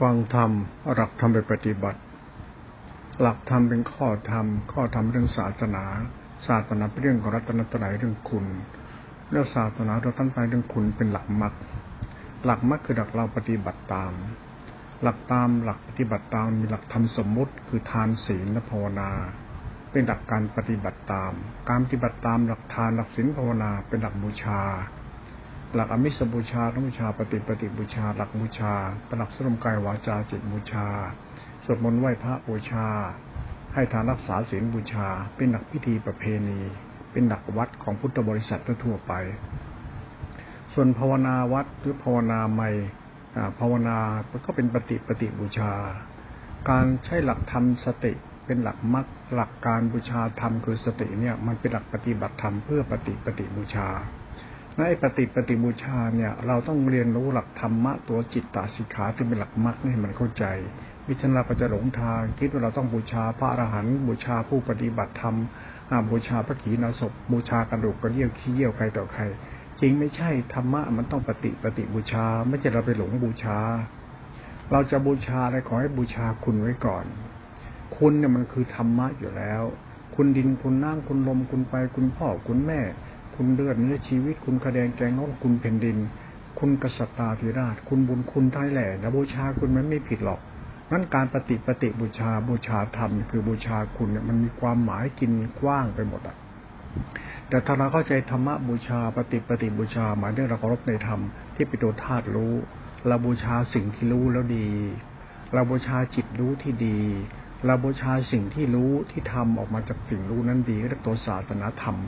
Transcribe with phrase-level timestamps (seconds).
[0.00, 0.50] ฟังธรรม
[0.94, 2.00] หลักธรรมไปปฏิบัติ
[3.20, 5.84] หลักธรรมเป็นข้อธรรม ข้อธรรมเรื่องศาสนา
[6.48, 8.46] ศาสนาเป็นเรื่องของรัตนตรัยเรื่องคุณ
[9.30, 11.54] เรื่องศาสนาเราตั้งใจเรื่องคุณเป็นหลักมรรค
[12.44, 14.12] หลักมรรคคือหลักเราปฏิบัติตาม
[15.02, 19.10] หลักตามหลักปฏิบัติตามมีหลักธรรมสมมุติ คือทานศีลและภาวนา
[19.90, 21.32] เป็นหลักการปฏิบัติตาม
[21.68, 24.62] การปฏิบัติตามหลักทานหลักศีลภาวนาเป็นหลักบูชา
[25.74, 28.72] หลักอมิสบูชาต้องบูชาปฏิปฏิบูชา หลักบูชา
[29.06, 30.86] เป็นหลักสรมกายวาจาจิตบูชา
[31.64, 32.86] สวดมนต์ไหว้พระบูชา
[33.74, 36.60] ให้ทานรักษาศีลบูชา เป็นหลักพิธีประเพณี
[37.12, 39.12] เป็นหลักวัดของพุทธบริษัททั่วไป
[40.74, 42.70] ส่วนภาวนาวัดหรือภาวนาใหม่
[43.60, 43.98] ภาวนา
[44.46, 45.72] ก็เป็นปฏิปฏิบูชา
[46.70, 48.12] การใช้หลักธรรมสติ
[48.46, 53.88] เป็นหลักมรรคหลักการบูชาธรรมคือสติเนี่ยมันเป็นหลักปฏิบัติธรรมเพื่อปฏิปฏิบูชา
[54.80, 60.44] ในปฏิปฏิบูชาเนี่ย เราต้องเรียนรู้หลักธรรมะตัวจิตตสิกขาที่เป็นหลักมรรคให้มันเข้าใจ
[61.08, 65.36] วิชาเราก็จะหลงทางคิดว่าเราต้องบูชาพระอรหันต์บูชาผู้ปฏิบัติธรรม
[66.10, 69.22] บูชาพระขีณาสพบูชากระดูกกระเดี่ยวขี้เยี่ยวใครต่อใคร
[69.80, 73.58] จริงไม่ใช่ธรรมะมันต้องปฏิปฏิบูชา ไม่ใช่เราไปหลงบูชา
[74.72, 77.04] เราจะบูชาอะไรขอให้บูชาคุณไว้ก่อน
[77.96, 79.62] คุณเนี่ยมันคือธรรมะอยู่แล้ว
[80.14, 82.80] คุณดินคุณน้ำคุณลมคุณไปคุณพ่อคุณแม่
[83.40, 85.96] คุณเลือดเนื้อชีวิต คุณกระแดงแกงน้องคุณแผ่นดิน
[86.58, 90.40] คุณกษัตริย์ธิราช คุณบุญคุณท้ายแหล่นะบูชาคุณมันไม่ผิดหรอก
[90.90, 95.30] นั้นการปฏิปฏิบูชาบูชาธรรม คือบูชาคุณเนี่ยมันมีความหมายกิน
[95.60, 96.36] กว้างไปหมดอะ
[97.48, 101.20] แต่ถ้าเราเข้าใจธรรมะบูชาปฏิปฏิบูชาหมายถึงเราเคารพในธรรม
[101.54, 102.54] ที่เป็นตัวธาตุรู้
[103.06, 104.68] เราบูชาสิ่งที่รู้แล้วดี
[105.54, 106.98] เราบูชาจิตรู้ที่ดี
[107.66, 111.98] เราบูชาสิ่งที่รู้ที่ทำออกมาจากสิ่งรู้นั้นดีก็เรียกตัวศาสนาธรรม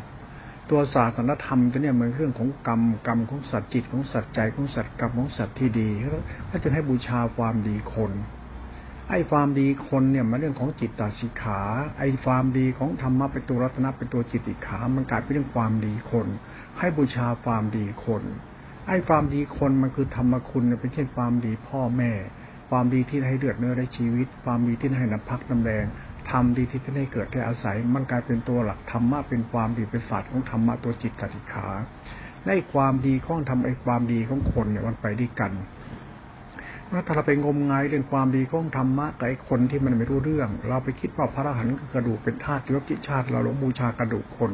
[0.70, 5.88] ตัวศาสนธรรมตัวเนี้ยมันเรื่องของกรรมกรรมของสัตว์จิตของสัตว์ใจของสัตว์กรรมของสัตว์ที่ดี
[6.50, 8.12] ก็จะให้บูชาความดีคน
[9.10, 11.60] ไอ้ความดีคนเนี่ยมันเรื่องของจิตตาสิขา
[11.98, 16.26] ไอ้ความดีของธรรมะเป็นตัวรัตนะเป็นตัวจิตติขา มันกลายเป็นเรื่องความดีคน
[16.78, 18.22] ให้บูชาความดีคน
[18.88, 22.12] ไอ้ความดีคนมันคือธรรมคุณเป็นเช่นความดีพ่อแม่
[22.70, 25.84] ความดีที่ให้เลือดเนื้อได้ชีวิต ความดีที่ให้น้ำพักน้ำแรง
[26.30, 31.68] ธรรมดีที่ท่านให้เกิดได้อาศัย มันกลายเป็นตัวหลักธรรมะเป็นความดีเป็นศาสตร์ของธรรมะตัวจิตติขา
[32.46, 35.52] ในความดีของทำไอ้ความดีของคนเนี่ยมันไปด้วยกัน
[37.06, 44.50] ถ้าเราไปงมงายเรื่องความดีของธรรมะกับไอ้คนที่มันไม่รู้เรื่อง เราไปคิดว่าพระอรหันต์กระดูกเป็นธาตุยกจิชาติ เราหลงบูชากระดูกคน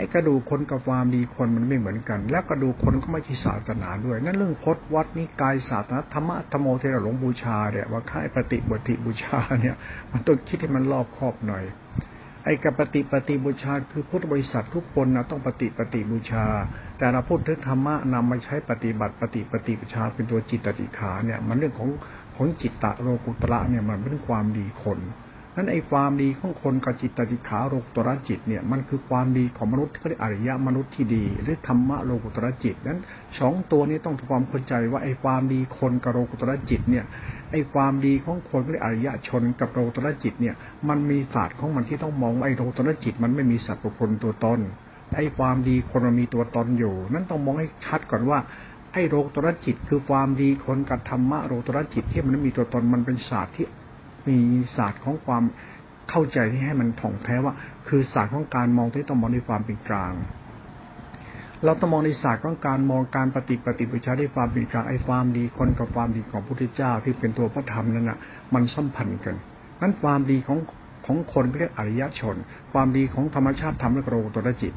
[0.00, 9.76] ไอ้กระดูกคนกับความดีคนมันไม่เหมือนกัน แล้วกระดูกคนก็ไม่ใช่ศาสนาด้วย นั่นเรื่องพจนวัดนิกายศาสนาธรรมะธรรมโอเทระหลวงบูชาเนี่ยว่าค่ายปฏิบติบูชาเนี่ย
[10.12, 11.64] มันต้องคิดให้มันรอบครอบหน่อย
[12.44, 16.44] ไอ้กับปฏิปฏิบูชาคือพุทธบริษัททุกคนนะต้องปฏิปฏิบูชา
[16.98, 21.90] แต่เราพูดถึงธรรมะนำมาใช้ปฏิบัติปฏิปฏิบูชาเป็นตัวจิตติขาเนี่ย มันเรื่องของ
[22.36, 25.00] ของจิตตะโลกุตระเนี่ยมันเป็นความดีคน
[25.56, 32.98] นั้นไอ้ความดีของคนกับจิตติขาโลกุตระจิตเนี่ยมันคือความดีของมนุษย์ที่เรียกอริยมนุษย์ที่ดี หรือธรรมะโลกุตระจิตนั้น
[33.38, 37.04] สองตัวนี้ต้องทำความเข้าใจว่าไอ้ความดีคนกับโลกุตระจิตเนี่ย
[37.50, 40.54] ไอ้ความดีของคนเรียกอริยชนกับโลกุตระจิตเนี่ย
[40.88, 44.60] มันมีศาสตร์ของมันที่ต้องมองไอ้โลกุตระจิต มันไม่มีสัตว์บุคคลตัวตน
[45.16, 48.38] ไอ้ความดีคนมันมีตัวตนอยู่ นั้นต้องมองให้ชัดก่อนว่า
[48.92, 53.66] ไอ้โลกุตระจิต คือความดีคนกับธรรมะโลกุตระจิตที่มันมีตัวตนมันเป็นศาสตร์ที่
[54.28, 54.38] มี
[54.76, 55.44] ศาสตร์ของความ
[56.10, 57.54] เข้าใจที่ให้มันถ่องแท้ว่า
[57.88, 60.12] คือศาสตร์ของการมองที่ต้องมองด้วยความเป็นกลาง
[61.64, 68.18] เราต้องมองในศาสตร์ของการมองการปฏิปฏิบัติด้วยความเป็นกลางไอ้ความดีคนกับความดีของพระพุทธเจ้าที่เป็นตัวพระธรรมนั่นน่ะ
[68.54, 69.36] มันสัมพันธ์กัน
[69.80, 70.58] นั้นความดีของ
[71.06, 72.36] ของคนเรียกอริยชน
[72.72, 74.72] ความดีของธรรมชาติธรรมเรียกโลตระจิต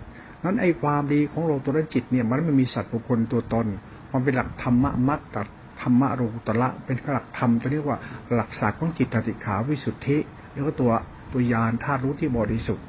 [0.45, 3.67] นั้นไอ้ความดีของโลตระจิตเนี่ยมันไม่มีสัตว์บุคคลตัวตน
[4.11, 5.37] มันเป็นหลักธรรมะมัตต
[5.81, 7.97] ธรรมะโลกุตระเป็นหลักธรรมจะเรียกว่า
[8.33, 10.17] หลักศาสตร์ของจิตติขาวิสุทธิ
[10.53, 10.91] แล้วก็ตัว
[11.33, 12.85] ตัวยานธาตุรู้ที่บริสุทธิ์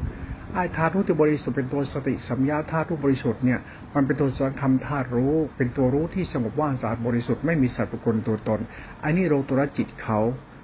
[0.53, 3.61] ไอ้ธาตุรู้ที่บริสุทธิ์เป็นตัวสติสัมยาธาตุรู้บริสุทธิ์เนี่ย
[3.95, 8.61] มันเป็นตัวสังคำธาตุรู้ เป็นตัวรู้ที่สงบว่างสะอาดบริสุทธิ์ไม่มีสัตว์ปุคคลตัวตน
[9.01, 10.21] ไอ้นี่โลตุระจิตเขา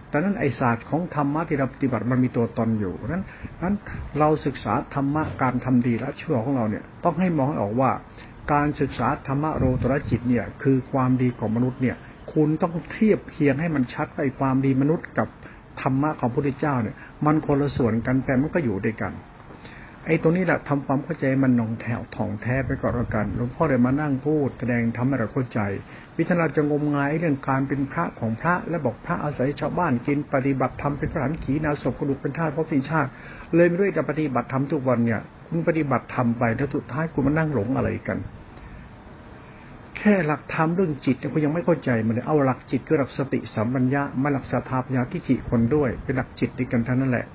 [0.09, 3.25] แต่นั้นไอศาสตร์ของธรรมะที่เราปฏิบัติมันมีตัวตนอยู่นั้น
[3.63, 3.75] นั้น
[4.19, 7.91] เราศึกษาธรรมะการทำดีและชั่วของเราเนี่ยต้องให้มองให้ออกว่า
[8.53, 11.97] การศึกษาธรรมะโลตระจิตเนี่ยคือความดีของมนุษย์เนี่ย
[12.33, 15.29] คุณต้องเทียบเคียงให้มันชัดไอ้ความดีมนุษย์กับ
[15.81, 19.13] ธรรมะของพระพุทธเจ้าเนี่ย มันคนละส่วนกันแต่มันก็อยู่ด้วยกัน
[20.07, 25.61] ไอ้ตรงนี้แหละทำความเข้าใจมันนองแถวถ่องแท้ไปก่อนล้วกันหลวงพ่อเลยมานั่งพูดแสดงทำให้เราเข้าใจ
[26.17, 33.11] วิทยาจะงมงายเรื่องการเป็นพระของพระ และบอกพระอาศัยชาวบ้านกินปฏิบัติธรรมเป็นพระหันขีนาศพกระดูกเป็นธาตุพระสิชาติ
[33.55, 38.19] เลยไม่รู้จะปฏิบัติธรรมทุกวันเนี่ยคุณปฏิบัติธรรมไปแล้วสุดท้ายคุณมานั่งหลงอะไรกัน
[40.01, 47.27] แค่หลักธรรมเรื่องจิตเนี่ยคุณยังไม่เข้าใจมันเลยเอาหลักจิตคือหลักสติสัมปัญญามาหลักสถาปัญญาที่จิคนด้วย เป็นหลักจิตด้วยกันทั้งนั้นแหละ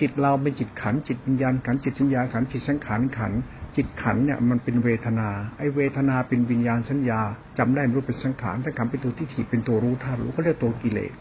[0.00, 3.32] จิตเราเป็นจิตขันจิตวิญญาณขันจิตสัญญาขันจิตสังขารขัน
[3.76, 5.28] จิตขันเนี่ยมันเป็นเวทนา
[5.58, 7.20] ไอเวทนาเป็นวิญญาณสัญญา
[7.58, 11.12] จำได้รู้เป็นสังขารถ้าขันเป็นตัวที่ถิเป็นตัวรู้ธาตุรู้เขาเรียกตัวกิเลส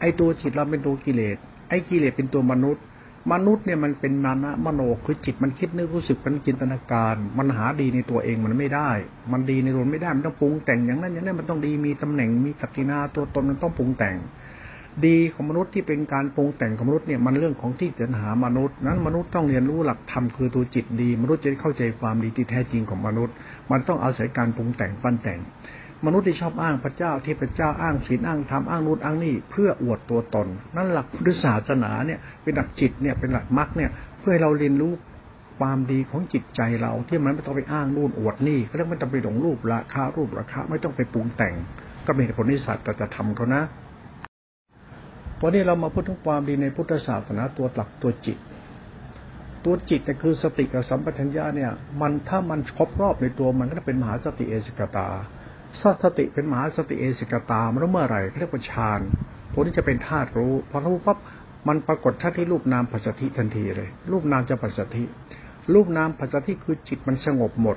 [0.00, 1.36] ไอตัวจิตเราเป็นตัวกิเลส
[1.68, 2.82] ไอกิเลสเป็นตัวมนุษย์
[3.32, 8.90] มนุษย์เนี่ยมันเป็นมานะมโนคือจิตมันคิดนึกรู้สึกเป็นจินตนาการ มันหาดีในตัวเองมันไม่ได้
[9.32, 14.16] มันดีในตัวไม่ได้มันต้องปรุงแต่งอย่างนั้นอย่างนี้มันต้องดีมีตำแหน่งมีศักดินาตัวตนมันต้องปรุงแต่ง
[15.06, 23.34] ดีของมนุษย์ที่เป็นการปรุงแต่งของมนุษย์เนี่ยมันเรื่องของที่จะหามนุษย์ นั้นมนุษย์ต้องเรียนรู้หลักธรรมคือตัวจิตดี มนุษย์จะเข้าใจความดีที่แท้จริงของมนุษย์
[23.70, 25.40] มันต้องอาศัยการปรุงแต่งปั้นแต่ง
[26.06, 34.92] มนุษย์ที่ชอบอ้างพระเจ้าที่พระเจ้าอ้างศีลอ้างธรรมอ้างนู่นอ้างนี่เพื่ออวดตัวตน นั่นหลักพุทธศาสนาเนี่ยเป็นหลักจิตเนี่ยเป็นหลักมรรคเนี่ยเพื่อให้เราเรียนรู้
[35.60, 41.54] ความดีของจิตใจเราที่มันไม่ต้องไปอ้างนู่นอวดนี่ก็เรียกไม่ต้องไปหลงรูปราคารูปราคาไม่ต้องไปปรุงแต่ง
[42.06, 43.62] ก็เป็นผลนิสัตแต่จะทำเขานะ
[45.42, 48.38] วันนี้เรามาพูดถึงความดีในพุทธศาสนาตัวหลักตัวจิต
[49.64, 51.70] ตัวจิตเนี่คือสติกับสัมปชัญญะเนี่ย
[52.00, 55.08] มันถ้ามันครบรอบในตัวมันก็จะเป็นมหาสติเอกัคคตา
[56.02, 59.00] สติเป็นมหาสติเอกัคคตามันเมื่อไหร่เรียกว่าฌาน
[59.52, 61.18] ผลที่จะเป็นธาตุรู้พอรู้ปั๊บ
[61.68, 65.04] มันปรากฏชัดที่รูปนามปัสสัทธิทันทีเลย รูปนามจะปัสสัทธิ
[65.74, 67.76] รูปนามปัสสัทธิคือจิตมันสงบหมด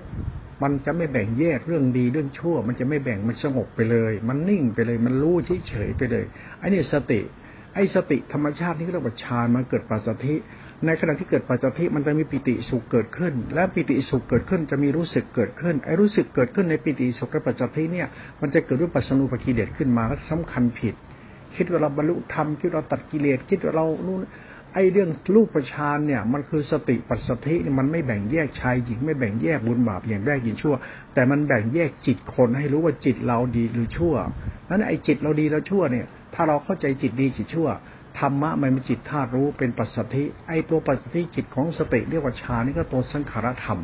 [0.63, 5.36] มันจะไม่แบ่งแยกเรื่องดีเรื่องชั่ว มันจะไม่แบ่งมันสงบไปเลย มันนิ่งไปเลย มันรู้
[5.68, 6.25] เฉยๆไปเลย
[6.60, 7.22] ไอ้นี่สติ
[7.74, 10.36] ไอ้สติธรรมชาติที่เรียกว่าฌานมันเกิดปัสสัทธิ
[10.85, 18.07] ในขณะที่เกิดปัจจัยมันจะมีปิติสุขเกิดขึ้น และปิติสุขเกิดขึ้นจะมีรู้สึกเกิดขึ้นไอ้รู้สึกเกิดขึ้นในปิติสุขและปัจจัยเนี่ย
[18.41, 20.95] มันจะเกิดด้วยปัสนุปกิเลสขึ้นมาก็สำคัญผิด
[21.55, 24.19] คิดว่าเราบรรลุธรรมคิดเราตัดกิเลสคิดว่าเรานู่น
[24.73, 30.75] ไอ้เรื่องรูปประชานเนี่ยมันคือสติปัสสธิมันไม่แบ่งแยกชายหญิงไม่แบ่งแยกบุญบาปอย่างแรกยินชั่ว
[31.13, 34.15] แต่มันแบ่งแยกจิตคนให้รู้ว่าจิตเราดีหรือชั่ว
[34.69, 37.67] นั้นไอ้จิตเราดีแล้วชั่วเนี่ย ถ้าเราเข้าใจจิตดีจิตชั่ว
[38.19, 43.80] ธรรมะมันเป็นจิตธาตุรู้เป็นปัสสธิไอตัวปัสสธิจิตของสติเรียกว่าฌานนี่ก็ตัวสังขารธรรม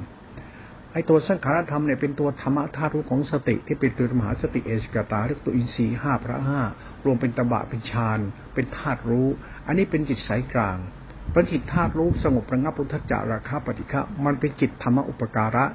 [0.94, 6.62] ไอตัวสังขารธรรมเนี่ยเป็นตัวธรรมะธาตุรู้ของสติ ที่เป็นตัวมหาสติเอสกตาเรียกตัวอินทรีย์ห้าพระห้า
[7.06, 8.20] รวมเป็นตบะเป็นฌาน
[8.54, 9.28] เป็นธาตุรู้
[9.68, 10.78] อันนี้เป็นจิตสายกลาง
[11.34, 15.66] เป็นจิตธาตุรู้สงบระงับรุทจาราคาปฏิฆะมันเป็นจิตธรรมอุปการะ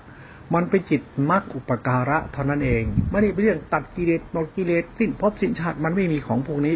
[0.54, 6.74] มันเป็นจิตมรรคอุปการะเท่านั้นเอง ไม่ได้เป็นเรื่องตัดกิเลสหมดกิเลสสิ้นพบสิ้นชาติมันไม่มีของพวกนี้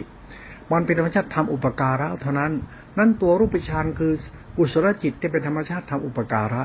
[0.72, 2.52] มันเป็นธรรมชาติทำอุปการะเท่านั้น
[2.98, 4.12] นั่นตัวรูปฌานคือ
[4.56, 6.64] กุศลจิตที่เป็นธรรมชาติทำอุปการะ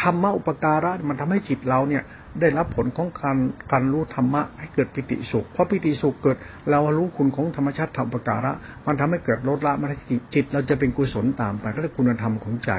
[0.00, 2.02] ธรรมะอุปการะมันทำให้จิตเราเนี่ย
[2.40, 3.36] ได้รับผลของการ
[3.72, 6.36] การรู้ธรรมะให้เกิดปิติสุข เพราะปิติสุขเกิด
[6.70, 8.52] เรารู้คุณของธรรมชาติทำอุปการะ
[8.86, 12.72] มันทำให้เกิดลดละมันจิตจิต เราจะเป็นกุศลตามไปก็เรียกคุณธรรมของใจ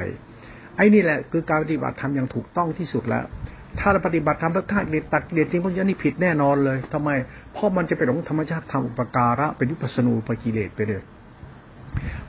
[0.76, 3.24] ไอ้นี่แหละคือการปฏิบัติธรรมอย่างถูกต้องที่สุดแล้ว
[3.78, 7.10] ถ้าเราปฏิบัติธรรมแล้วถ้าเรียนตัดเรียนจริงพวกนี้นี่ผิดแน่นอนเลยทำไม
[7.52, 11.02] เพราะมันจะเป็นของธรรมชาติทางอุปการะเป็นวิปัสนูปกิเลสไปเลย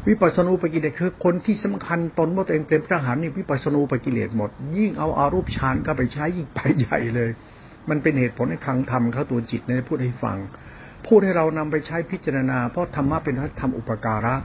[0.08, 7.30] วิปัสนูปกิเลสคือคนที่สำคัญตนว่าตัวเองเป็นพระหันนี่วิปัสนูปกิเลสหมด ยิ่งเอาอารูปฌานก็ไปใช้ยิ่งไปใหญ่เลย
[7.90, 10.38] มันเป็นเหตุผลในคลังธรรมเขาตัวจิตในพูดให้ฟัง
[11.06, 14.36] พูดให้เรานำไปใช้พิจารณา เพราะธรรมะเป็นธรรมอุปการะ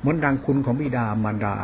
[0.00, 1.56] เหมือนดังคุณของบิดามารดา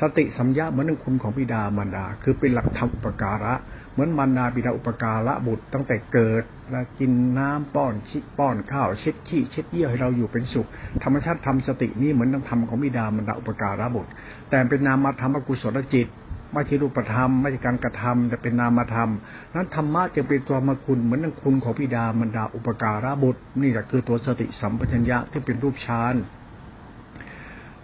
[0.00, 3.54] สติสัมยาเหมือนดังคุณของบิดามารดา คือเป็นหลักธรรมอุปการะ
[3.92, 10.66] เหมือนมารดาบิดาอุปการะบุตรตั้งแต่เกิดแล้วกินน้ำป้อนชิป้อนข้าวเช็ดขี้เช็ดเยี่ยวให้เราอยู่เป็นสุข
[11.02, 14.10] ธรรมชาติทำสตินี้เหมือนต้องทำของบิดามารดาอุปการะบุตร
[14.50, 16.08] แต่เป็นนามธรรมอกุศลจิต
[16.52, 19.10] ไม่ใช่รูปธรรมไม่ใช่การกระทำแต่เป็นนามธรรม
[19.54, 26.14] นั้นธรรมะจะเป็นตัวมาคุณเหมือนนังคุณของบิดามารดาอุปการะบุตร นี่แหละคือตัวสติสัมปชัญญะที่เป็นรูปฌาน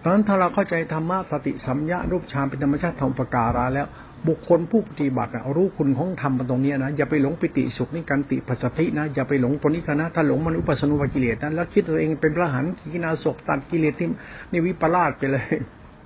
[0.01, 3.87] ตอนนั้นถ้าเราเข้าใจธรรมะสติสัมยารูปฌานเป็นธรรมชาติธรรมปการาแล้ว
[4.27, 14.07] บุคคลผู้ปฏิบัติรู้คุณของธรรมตรงนี้นะอย่าไปหลงปิติสุขนิการติปัสสตินะอย่าไปหลงปณิคนะถ้าหลงมนุปัสนุปกิเลสนั้นแล้วคิดตัวเองเป็นพระหันขีนาศพตัดกิเลสที่
[14.51, 15.45] นี่วิปลาสไปเลย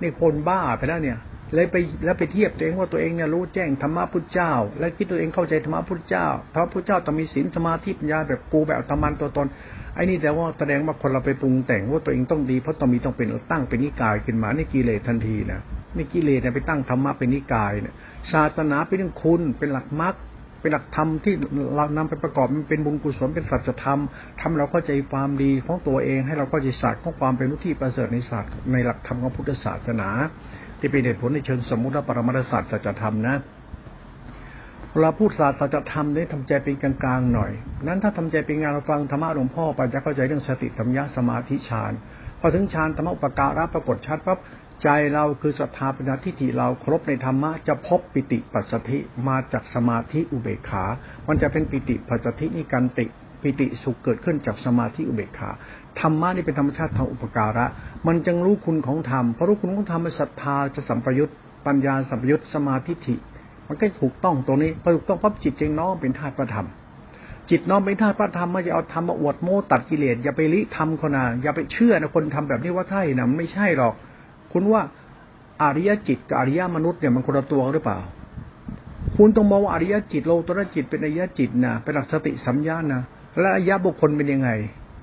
[0.00, 1.18] นี่คนบ้าไปแล้วเนี่ย
[1.54, 9.46] เลยไปแล้วไปเทียบตัวเองว่าตัวเองเนี่ยรู้แจ้งธรรมะพุทธเจ้า แล้วคิดตัวเองเข้าใจธรรมะพุทธเจ้าธรรมะพุทธเจ้าต้องมีศีลสมาธิปัญญาแบบกูแบบธรรมันตัวตน
[9.94, 15.60] ไอ้นี่แต่ว่าแสดงว่าคนเราไปปรุงแต่งว่าตัวเองต้องดีเพราะต้องมีต้องเป็นตั้งเป็นนิกายขึ้นมานี่กิเลสทันทีนะ
[15.96, 17.94] นี่กิเลสเนี่ยไปตั้งธรรมะเป็นนิกายเนี่ย
[18.32, 20.14] ศาสนาเป็นเรื่องคุณเป็นหลักมรรค
[20.60, 21.34] เป็นหลักธรรมที่
[21.76, 24.00] เรานำไปประกอบมันเป็นบุญกุศลเป็นสัจธรรม
[24.40, 30.08] ทำเราเข้าใจความดีของตัวเอง ให้เราเข้าใจศาสตร์ของความเป็นรู้ที่ประเสริฐในศาสตร์ในหลักธรรมของพุทธศาสนา
[30.82, 33.36] ที่เป็นเหตุผลในเชิงสมมุติและปรมาศาสตร์สัจธรรมนะ
[34.92, 37.52] เวลาพูดศาสตร์สัจธรรมเนี่ยทำใจเป็นกลางๆหน่อย
[37.86, 41.92] นั้นถ้าทำใจเป็นงานเราฟังธรรมะหลวงพ่อไปจะเข้าใจเรื่องสติสัมยาสมาธิฌาน
[42.40, 44.38] พอถึงฌานธรรมอุปการะปรากฏชัดปั๊บ
[44.82, 48.98] ใจเราคือศรัทธาปัญญาทิฏฐิเราครบในธรรมะจะพบปิติปัสสธิ
[49.28, 50.84] มาจากสมาธิอุเบกขา
[51.28, 53.06] มันจะเป็นปิติปัสสธินี่การติ
[53.42, 55.50] ปิติสุขเกิดขึ้นจากสมาธิอุเบกขา
[56.00, 57.66] ธรรมะนี่เป็นธรรมชาติทางอุปการะ
[58.06, 61.30] มันจึงรู้คุณของธรรมเพอรู้คุณของธรรมศรัทธาจะสัมปยุต
[61.66, 63.14] ปัญญาสัมปยุตสมาธิฐิ
[63.68, 66.66] มันก็ถูกต้องตรงนี้พอถูกต้องปั๊บจิตจึงน้อมเป็นธาตุประธรรม
[67.50, 73.94] จิตน้อมเป็นธาตุประธรรมไม่จะเอาธรรมมาอวดโม้ตัดกิเลสอย่าไปลิทำคนนะอย่าไปเชื่อนะคนทำแบบนี้ว่าใช่นะไม่ใช่หรอก
[74.52, 74.82] คุณว่า
[75.62, 77.98] อริยจิตกับอริยมนุษย์เนี่ยมันคนละตัวหรือเปล่า
[79.16, 83.02] คุณต้องมองว่าอริยจิตโลตระจิตเป็นอริยจิตนะเป็นหลักสติสัมยานะ
[83.40, 84.50] และอริยบุคคลเป็นยังไง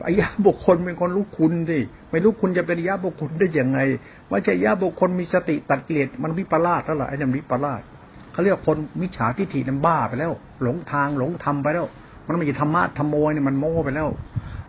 [0.06, 3.80] อริยบุคคลเป็นคนรู้คุณดิไม่รู้คุณจะเป็นอริยบุคคลได้ยังไง
[4.30, 7.82] ว่าจะอริยบุคคลมีสติตัดกิเลสมันวิปลาสแล้วล่ะไอ้นั่นวิปลาส
[8.32, 10.32] เขาเรียกคนมิจฉาทิฏฐินั้นบ้าไปแล้ว
[10.64, 11.86] หลงทางหลงธรรมไปแล้ว
[12.28, 14.10] มันไม่ใช่ธรรมะธรรมโมเนี่ยมันโม้ไปแล้ว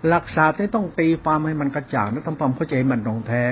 [0.09, 3.43] หลักศาสตร์นี่ต้องตีความให้มันกระจ่างและทำความเข้าใจมันตรงแท้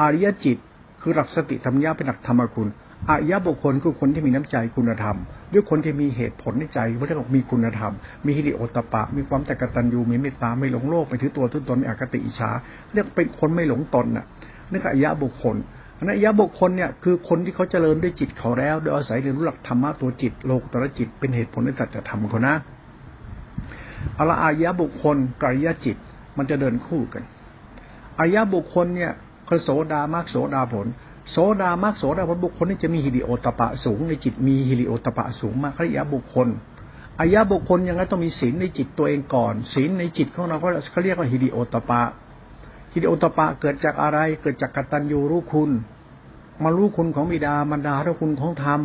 [0.00, 0.56] อริยจิต
[1.00, 2.68] คือหลักสติธรรมญาเป็นหลักธรรมคุณ
[3.10, 5.16] อายะบุคคลคือคนที่มีน้ำใจคุณธรรม
[5.52, 7.92] ด้วยคนที่มีเหตุผลในใจว่าเรียกมีคุณธรรม
[8.24, 12.50] มีฮิริโอตปะ มีความแต่กตัญญูมีเมตตาไม่หลงโลกไม่ถือตัวทุตนมีอคติอิชา
[12.92, 14.26] เรียกเป็นคนไม่หลงตนน่ะ
[14.70, 15.56] นี่คืออายะบุคคล
[15.98, 22.54] นันอายะบุคคลเนี่ยคือคนที่เขาเจริญด้วยจิตเขาแล้ว โดยอาศัยเรียนรู้หลักธรรมะตัวจิตโลกตระจิตเป็นเหตุผลในสัจธรรมเขานะ
[24.18, 25.96] อละอายะบุคคลกับอายะจิต
[26.36, 27.22] มันจะเดินคู่กัน
[28.20, 29.12] อายะบุคคลเนี่ย
[29.48, 30.86] คือโสดามากโสดาผล
[31.30, 36.48] โสดามากโสดาผลบุคคลนี่จะมีฮิริโอตปะสูง ในจิตมีฮิริโอตปะสูงมากขริยะบุคคล
[37.20, 42.02] อายะบุคคลยังไงต้องมีศีลในจิตตัวเองก่อนศีลในจิตของเราเขาเรียกว่าฮิริโอตปะ
[42.92, 45.70] ฮิริโอตปะเกิดจากอะไร เกิดจากกตัญญูรู้คุณ
[46.62, 48.80] มารู้คุณของบิดามารดาทุกคุณของธรรม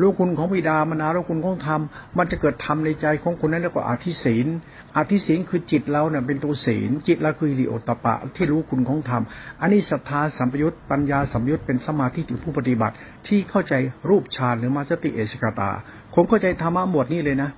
[0.00, 1.80] รู้คุณของบิดามารดารู้คุณของธรรม
[2.18, 4.46] มันจะเกิดธรรมในใจของคุณนั้นเรียกว่าอธิศีล
[4.96, 9.22] อธิศีลคือจิตเราเนี่ยเป็นตัวศีล จิตเราคือฮิริโอตปะ ที่รู้คุณของธรรม
[9.60, 12.94] อันนี้ศรัทธาสัมปยุตปัญญาสัมยุตเป็นสมาธิถึงผู้ปฏิบัติ
[13.26, 13.74] ที่เข้าใจ
[14.08, 15.70] รูปฌานหรือมาสติเอชกตา
[16.14, 17.50] คงเข้าใจธรรมะหมวดนี้เลยนะ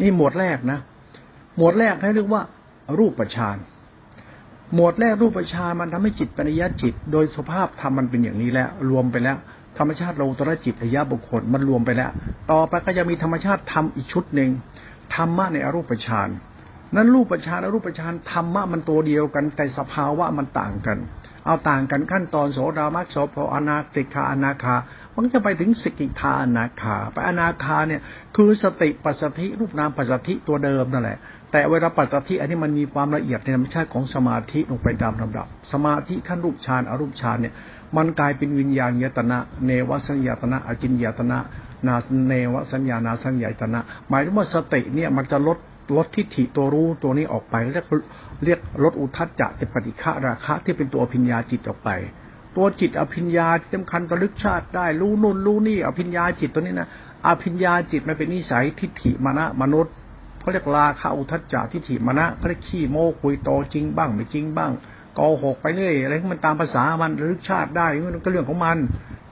[0.00, 0.78] นี่หมวดแรกนะ
[1.56, 2.42] หมวดแรกให้เรียกว่า
[2.98, 3.56] รูปฌาน
[4.74, 9.38] หมวดแรกรูปฌานมันทำให้จิตปัญญาจิต โดยสภาพธรรมมันเป็นอย่างนี้แล้วรวมไปแล้ว
[9.78, 12.10] ธรรมชาติโลตระจิตอายะบุคคลมันรวมไปแล้ว
[12.50, 14.50] ต่อไปก็จะมีธรรมชาติธรรมอีกชุดหนึ่ง
[15.14, 16.28] ธรรมะในอรูปฌาน
[16.96, 20.98] นั้นรูปประชานรูปประชานธรรมะมันตัวเดียวกัน แต่สภาวะมันต่างกัน
[21.46, 24.76] เอาต่างกันขั้นตอนโสดามัคโสพอนาสิกขาอนาคา
[25.14, 28.00] มันจะไปถึงสิกิทาอนาคาไปอนาคาเนี่ย
[28.36, 31.18] คือสติปัสสธิรูปนามปัสสธิตัวเดิมนั่นแหละ
[31.52, 37.54] แต่เวลาปัสสธิอันนี้มันมีความละเอียดในธรรมชาติของสมาธิลงไปตามลำดับ สมาธิขั้นรูปฌานอรูปฌานเนี่ย
[37.96, 41.38] มันกลายเป็นวิญญาณยตนะ เนวสัญญาตนะอจินยตนะ
[41.86, 41.94] นา
[42.28, 45.58] เนวสัญญานาสัญญาตนะ หมายถึงว่าสติเนี่ยมันจะลด
[45.96, 47.86] ลดทิฏฐิตัวรู้ตัวนี้ออกไป เรียก
[48.44, 51.90] เรียกลดอุทัจจะเป็นปฏิฆะราคะที่เป็นตัวอภิญญาจิตออกไป
[52.56, 56.88] ตัวจิตอภิญญาที่สำคัญระลึกชาติได้ รู้นุ่นรู้นี่อภิญญาจิตตัวนี้นะ
[57.26, 59.94] อภิญญาจิตมันเป็นนิสัยทิฏฐิมณะมนุษย์
[60.40, 64.70] เขาเรียกราคะอุทัจจะทิฏฐิมณะเขาเรียกขี้โม้คุยโตจริงบ้างไม่จริงบ้าง
[65.14, 68.78] โกหกไปเรื่อยอะไรที่มันตามภาษามันระลึกชาติได้มันก็เรื่องของมัน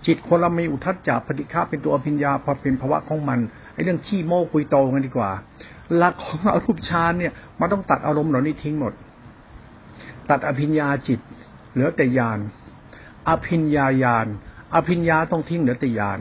[0.06, 3.38] จิตคนเรามีอุทัจจะปฏิฆะเป็นตัวอภิญญาพอเป็นภาวะของมัน
[3.74, 5.30] ไอ้เรื่องขี้โม้คุยโตกันดีกว่า
[5.96, 8.92] หลักของอรูปฌานเนี่ยมันต้องตัดอารมณ์เหล่านี้ทิ้งหมด
[10.30, 11.20] ตัดอภิญญาจิต
[11.72, 12.38] เหลือแต่ญาณ
[13.28, 14.26] อภิญญาญาณ
[14.74, 16.20] อภิญญาต้องทิ้งเหลือแต่ญาณ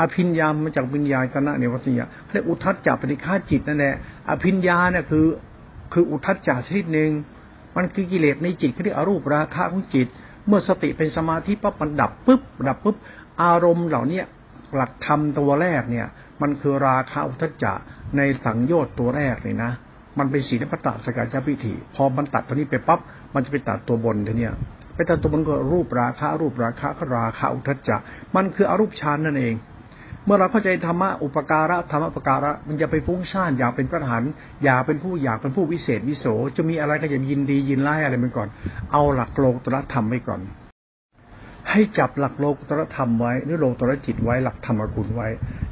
[0.00, 3.94] อภิญญามาจากวิญญาณตนะในวัฏยาเรียกอุทัศจักปฏิฆาจิตนั่นแหละ
[4.30, 5.26] อภิญญาเนี่ยคือ
[5.92, 7.10] คืออุทัศจักชนิดหนึ่ง
[7.76, 10.06] มันคือกิเลสในจิตเขาเรียกอรูปราคะของจิต
[10.46, 12.96] เมื่อสติเป็นสมาธิปั๊บมันดับปุ๊บดับปุ๊บ
[13.42, 14.24] อารมณ์เหล่าเนี้ย
[14.76, 16.06] หลักธรรมตัวแรกเนี่ย
[16.42, 17.72] มันคือราคาอุทัศจจะ
[18.16, 19.70] ในสังโยชน์ตัวแรกเลยนะ
[20.18, 23.00] มันเป็นสีนพัตตสกัดจพิธีพอมันตัดตัวนี้ไปปั๊บ
[23.34, 24.54] มันจะไปตัดตัวบนทีเนี้ย
[24.94, 27.96] ไปตัดตัวบนก็รูปราคารูปราคาก็ราคาอุทจจะ
[28.36, 29.54] มันคืออรูปฌานนั่นเอง
[30.24, 34.24] เมื่อเราเข้าใจธรรมะอุปการะธรรมะอุปการะมันจะไปฟุ้งซ่านอยากเป็นพระหัน
[34.64, 38.48] อยากเป็นผู้อยากเป็นผู้วิเศษวิโสจะมีอะไรก็จะยินดียินไล่อะไรไปก่อน
[38.92, 40.40] เอาหลักโลกตรธรรมไว้ก่อน
[41.70, 45.28] ให้จับหลักโลกุตรธรรมไว้หรือโลกุตรจิตไว้หลักธรรมคุณไว้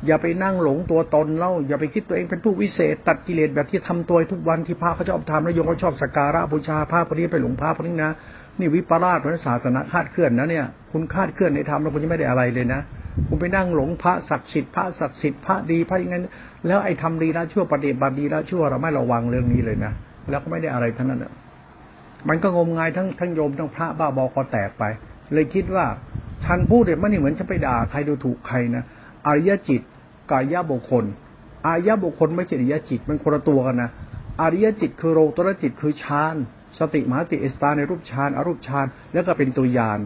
[0.07, 8.11] อย่าไปนั่งหลงตัวตนเล่าอย่าไปคิดตัวเองเป็นผู้วิเศษ ตัดกิเลสแบบที่ทำตัวทุกวันที่พระเขาชอบทำแล้วโยมเขาชอบสักการะบูชาพระพวกนี้ไปหลงพระพวกนี้นะ
[8.59, 12.81] นี่วิปลาสของศาสนาคาดเคลื่อนนะเนี่ย คุณคาดเคลื่อนในธรรมแล้วคุณจะไม่ได้อะไรเลยนะ
[13.29, 16.25] คุณไปนั่งหลงพระศักดิ์สิทธิ์พระศักดิ์สิทธิ์พระดีพระอย่างนั้น
[16.67, 19.93] แล้วไอ้ทำดีแล้วชั่วปฏิบัติดีแล้วชั่วเราไม่ระวังเรื่องนี้เลยนะ
[20.31, 21.25] แล้วก็ไม่ได้อะไรทั้งนั้น
[22.29, 24.85] มันก็งมงายทั้งทั้งโยมทั้งพระบ้าบอก็แตกไป
[25.35, 25.87] เลยคิดว่า
[26.45, 28.85] ท่านพูดเนี่ยไมันนี่เหมือนจะไปด่าใครดูถูกใครนะ
[29.27, 29.83] อริยจิต
[30.31, 31.05] กายบุคคล
[31.67, 33.91] อายะบุคคลไม่ใช่อริยจิตมันคนละตัวกันนะ
[34.41, 36.35] อริยจิตคือโรตรจิตคือฌาน
[36.79, 40.01] สติมหาติเอสตาในรูปฌานอรูปฌานแล้วก็เป็นตัวยาน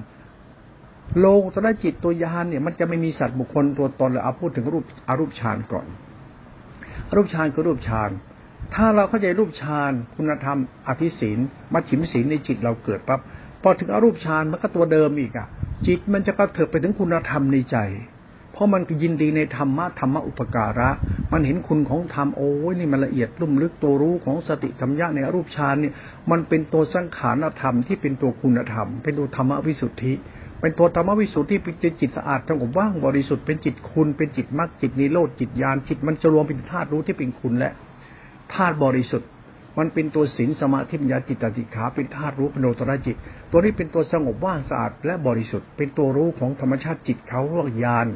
[1.18, 5.86] โลตระจิตตัวยานเนี่ย มันจะไม่มีสัตว์บุคคลตัวตนเลยเอาพูดถึงรูปอรูปฌานก่อน
[7.08, 8.10] อรูปฌานคือรูปฌาน
[8.74, 10.58] ถ้าเราเข้าใจรูปฌานคุณธรรม
[10.88, 11.38] อธิศีล
[11.72, 13.20] มัชฉิมศีลในจิตเราเกิดปั๊บ
[13.68, 15.46] อถึงอรูปฌานมันก็ตัวเดิมอีกอะ
[15.86, 17.78] จิตมันจะกระเถิบไปถึงคุณธรรมในใจ
[18.52, 20.90] เพราะมันยินดีในธรรมะธรรมะอุปการะ
[21.32, 25.94] มันเห็นคุณของธรรมโอ้ยนี่มันละเอียดลุ่มลึกตัวรู้ของสติสัมยาในอรูปฌานเนี่ย
[26.30, 30.12] มันเป็นตัวสังขารธรรมที่เป็นตัวคุณธรรม เป็นตัวธรรมวิสุทธิ
[30.60, 37.72] เป็นตัวธรรมวิสุทธิเป็นจิตสะอาดสงบว่างบริสุทธิ์เป็นจิตคุณเป็นจิตมรรคจิตนิโรธจิตญาณจิตมันจะรวมเป็นธาตุรู้ที่เป็นคุณและ
[38.54, 39.28] ธาตุบริสุทธิ์
[39.78, 43.16] มันเป็นตัวศีลสมาธิปัญญาจิตติขาเป็นธาตุรู้เป็นโนตระจิต
[43.50, 48.06] ตัวนี้เป็นตัวสงบว่างสะอาดและบริสุทธิ์ เป็นตัวรู้ของธรรมชาติจิตเขาเรียกญาณ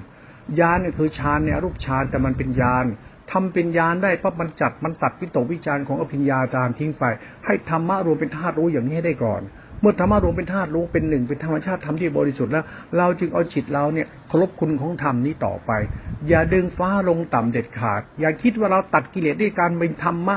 [0.61, 2.87] ญาณเนี่ยคือฌานเนี่ยรูปฌานแต่มันเป็นญาณ
[3.31, 7.05] ทำเป็นญาณได้เพราะมันจัดมันตัดวิตกวิจารของอภิญญาตามทิ้งไป
[7.47, 9.43] ให้ธรรมะรวมเป็นธาตุรู้อย่างนี้ได้ก่อน
[9.81, 12.64] เมื่อธรรมะรวมเป็นธาตุรู้เป็นหนึ่งเป็นธรรมชาติธรรมที่บริสุทธิ์แล้ว
[12.99, 15.71] เราจึงเอาจิตเราเนี่ยเคารพคุณของธรรมนี้ต่อไป
[16.29, 20.37] อย่าดึงฟ้าลงต่ำเด็ดขาด อย่าคิดว่าเราตัดกิเลสด้วยการเป็นธรรมะ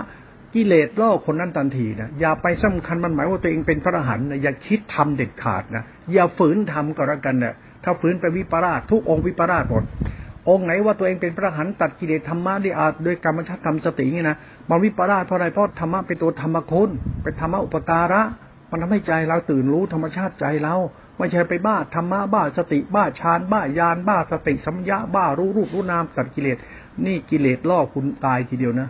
[0.54, 5.84] กิเลสล่อคนนั้นทันทีนะอย่าไปสำคัญมันหมายว่าตัวเองเป็นพระอรหันต์นะอย่าคิดทำเด็ดขาดนะ
[6.14, 9.84] อย่าฝืนทำก็แล้วกันนะถ้าฝืนไปวิปราชทุกองค์วิปราชหมด
[10.50, 14.38] องค์ไหนว่าตัวเองเป็นพระหันตัดกิเลสธรรมะได้อาจโดยกรรมชาติธรรมสตินี่นะ
[14.70, 16.90] มันวิปราชเพราะอะไรเพราะธรรมะเป็นตัวธรรมคุณ
[17.24, 18.22] เป็นธรรมะอุปการะ
[18.70, 20.76] มันทำให้ใจเราตื่นรู้ธรรมชาติใจเรา
[21.18, 26.58] ไม่ใช่ไปบ้าธรรมะบ้าสติบ้าฌานบ้ายานบ้าสติสัมยาบ้ารู้รูปรู้นามตัดกิเลส
[27.06, 28.90] นี่กิเลสล่อคุณตายทีเดียวนะ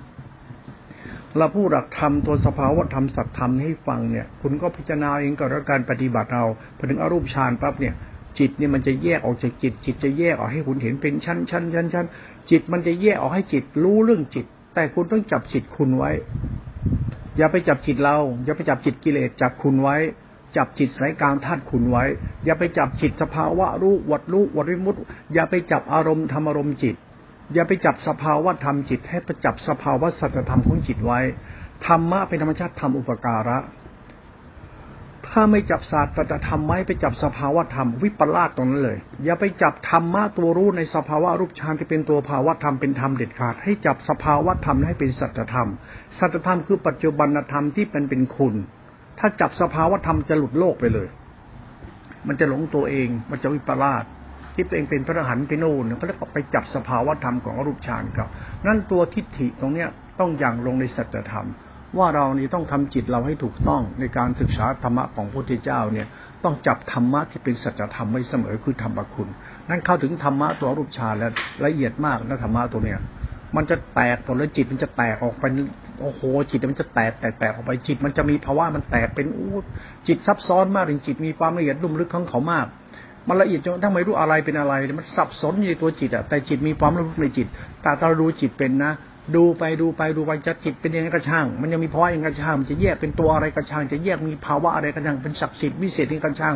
[1.38, 6.44] เราพูดหลักธรรมตัวสภาวะธรรมสัตธรรมให้ฟังเนี่ย คุณก็พิจารณาเองกับการปฏิบัติเรา
[6.78, 7.94] พอถึงอรูปฌานปั๊บเนี่ย
[8.40, 12.06] จิตเนี่ยมันจะแยกออกจากจิต จิตจะแยกออกให้คุณเห็นเป็นชั้นชั้นชั้นชั้น
[12.52, 16.12] จิตมันจะแยกออกให้จิตรู้เรื่องจิต แต่คุณต้องจับจิตคุณไว้
[17.38, 19.98] อย่าไปจับจิตเรา อย่าไปจับจิตกิเลสจับคุณไว้
[20.58, 22.04] จับจิตสายกลางธาตุคุณไว้
[22.46, 24.96] อย่าไปจับจิตสภาวะรู้วัดรู้วัดวิมุต
[25.34, 26.96] อย่าไปจับอารมณ์ธรรมอารมณ์จิต
[27.54, 31.20] อย่าไปจับสภาวะธรรมจิต ให้ไปจับสภาวะสัจธรรมของจิตไว้
[31.88, 33.58] ธรรมะเป็นธรรมชาติธรรมอุปการะ
[35.28, 45.70] ถ้าไม่จับศาสตร์ปฏิธรรมไว้ไปจับสภาวะธรรมวิปลาสตรงนั้นเลย อย่าไปจับธรรมะตัวรู้ในสภาวะรูปฌานที่เป็นตัวภาวะธรรมเป็นธรรมเด็ดขาด ให้จับสภาวะธรรมให้เป็นสัจธรรม
[46.20, 48.56] สัจธรรมคือปัจจุบันธรรมที่เป็นเป็นคุณ
[49.20, 51.08] ถ้าจับสภาวะธรรมจะหลุดโลกไปเลย
[52.28, 54.04] มันจะหลงตัวเอง มันจะวิปลาส
[54.54, 58.30] ที่ตัวเองเป็นพระอรหันต์ไปโน่นเขาเรียกไปจับสภาวะธรรมของอรูปฌานครับ
[58.68, 59.88] นั่นตัวทิฏฐิตรงเนี้ย
[60.20, 61.48] ต้องอย่างลงในสัจธรรม
[61.98, 66.08] ว่าเรานี่ต้องทำจิตเราให้ถูกต้องในการศึกษาธรรมะของพระพุทธเจ้าเนี่ย
[66.44, 69.30] ต้องจับธรรมะที่เป็นสัจธรรมไว้เสมอคือธรรมคุณ
[69.70, 71.32] นั่นเข้าถึงธรรมะตัวรูปฌานแล้ว
[71.66, 73.00] ละเอียดมากนะธรรมะตัวเนี้ย
[73.56, 75.44] มันจะแตกผลแล้วจิตมันจะแตกออกไป
[76.02, 79.58] โอ้โห จิตมันจะแตกแตกแตกออกไปจิต มันจะมีภาวะมันแตกเป็นอู้
[80.08, 82.68] จิตซับซ้อนมากถึงจิตมีความละเอียดลุ่มลึกของเขามาก
[83.28, 87.48] มันละเอียดจนทั้งไม่รู้อะไรเป็นอะไร มันสับสนอยู่ในตัวจิตอะแต่จิตมีความรู้ในจิต
[87.82, 88.94] แต่เรารู้จิตเป็นนะ
[89.36, 96.56] ดูไปดูไปดูไปจะจิตเป็นยังไงก็ช่าง มันยังมีภาวะยังไงก็ช่างมันจะแยกเป็นตัวอะไรก็ช่าง จะแยกมีภาวะอะไรก็ช่างเป็นศักดิ์สิทธิ์วิเศษนี่ก็ช่าง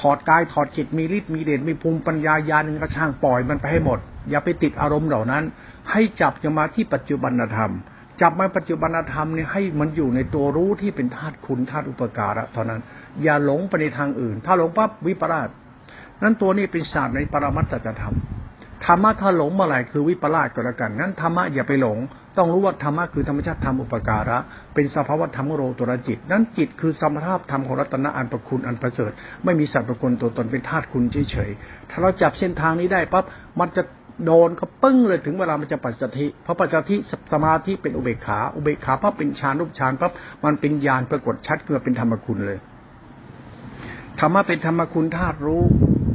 [0.00, 3.98] ถอดกายถอดจิตมีฤทธิ์มีเดชมีภูมิปัญญาญาณนึงก็ช่างปล่อยมันไปให้หมด
[4.30, 5.42] อย่าไปติดอารมณ์เหล่านั้น
[5.90, 7.72] ให้จับจะมาที่ปัจจุบันธรรม
[8.20, 12.80] จับมาปัจจุบันธรรมเนี่ยให้มันอยู่ในตัวรู้ที่เป็นธาตุคุณธาตุอุปการะเท่านั้น
[13.22, 15.48] อย่าหลงไปในทางอื่น ถ้าหลงปั๊บวิปลาส
[16.22, 18.16] นั้นตัวนี้เป็นศาสตร์ในปรมัตถธรรม
[18.86, 21.98] ธรรมะถ้าหลงเมื่อไหร่คือวิปลาสก็แล้วกันนั้นธรรมะอย่าไปหลง
[22.36, 24.38] ต้องรู้ว่าธรรมะคือธรรมชาติธรรมอุปการะ
[24.74, 29.12] เป็นสภาวะธรรมโรตุรจิต นั้นจิตคือสมรรถธรรมของรัตนะอันประคุณอันประเสริฐ
[29.44, 33.24] ไม่มีสัตว์ประคุณตัวตนเป็นธาตุคุณเฉยๆถ้าเราจับเส้นทางนี้ได้ปั๊บ
[33.60, 33.82] มันจะ
[34.26, 36.96] โดนก็ปึ้งเลยถึงเวลามันจะปัจจทิเพราะปัจจทิ
[37.32, 40.12] สมาธิเป็นอุเบกขา อุเบกขาปั๊บเป็นฌานรูปฌานปั๊บ
[40.44, 42.58] มันเป็นญาณปรากฏชัดเกิดเป็นธรรมคุณเลย
[44.20, 45.62] ธรรมะเป็นธรรมคุณธาตุรู้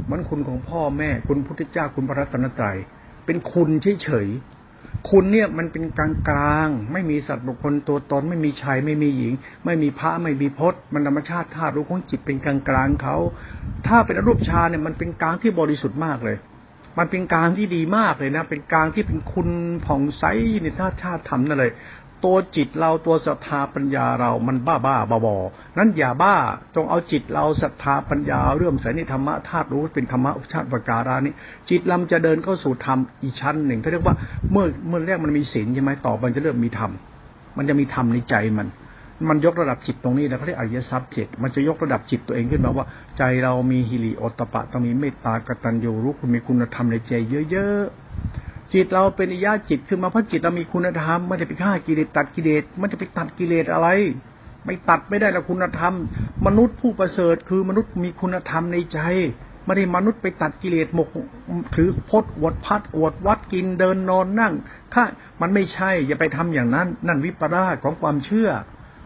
[0.09, 2.77] มันคุณของพ่อแม่ คุณพุทธเจ้าคุณพระรัตนตรัย
[3.25, 3.69] เป็นคุณ
[4.03, 9.33] เฉยๆคุณเนี่ยมันเป็นกลางกลางไม่มีสัตว์บุคคลตัวตนไม่มีชายไม่มีหญิง
[9.65, 13.15] ไม่มีพระไม่มีพจน์มันธรรมชาติธาตุรู้ของจิตเป็นกลางกลางเขา
[13.87, 16.37] ถ้าเป็นรูปชาเนี่ยมันเป็นกลางที่บริสุทธิ์มากเลย
[16.97, 19.49] มันเป็นกลางที่ดีมากเลยนะ เป็นกลางที่เป็นคุณ
[19.85, 20.23] ผ่องใส
[20.61, 21.71] ในธาตุชาติธรรมนั่นเลย
[22.25, 25.35] ตัวจิตเราตัวศรัทธาปัญญาเรามันบ้าบ้าบอบอ
[25.77, 26.35] นั้นอย่าบ้า
[26.75, 31.33] จงเอาจิตเราศรัทธาปัญญาเรื่อมใส่ในธรรมะธาตุรู้เป็นธรรมะชาติปการานี้
[31.69, 34.15] จิตเราจะเดินเข้าสู่ธรรมอีกชั้นหนึ่งเขาเรียกว่า
[34.51, 36.91] เมื่อเมื่อแรกมันมีศีลใช่ไหมต่อมันจะเริ่มมีธรรม
[37.57, 38.67] มันจะมีธรรมในใจมัน
[39.29, 42.85] มันยกระดับจิตตรงนี้แล้วเขาเรียกอริยทรัพย์เจ็ดมันจะยกระดับจิตตัวเองขึ้นมาว่า
[43.17, 47.11] ใจเรามีฮิริโอตปะต้องมีเมตตากตัญญูรู้คุณมีคุณธรรมในใจ
[47.51, 47.85] เยอะ
[48.73, 53.87] จิตเราเป็นอิยาจิตขึ้นมาเพราะจิตเรามีคุณธรรมไม่ได้ไปฆ่ากิเลสตัดกิเลสมันจะไปตัดกิเลสอะไร
[54.65, 55.93] ไม่ตัดไม่ได้ละคุณธรรม
[56.45, 58.99] มนุษย์ผู้ประเสริฐคือมนุษย์มีคุณธรรมในใจ
[59.65, 61.09] ไม่ได้มนุษย์ไปตัดกิเลสหมก
[61.75, 64.53] ถือพดอวดพัดอวดวัดกินเดินนอนนั่ง
[64.93, 65.03] ข้า
[65.41, 68.49] มันไม่ใช่ อย่าไปทำอย่างนั้น นั่นวิปลาสของความเชื่อ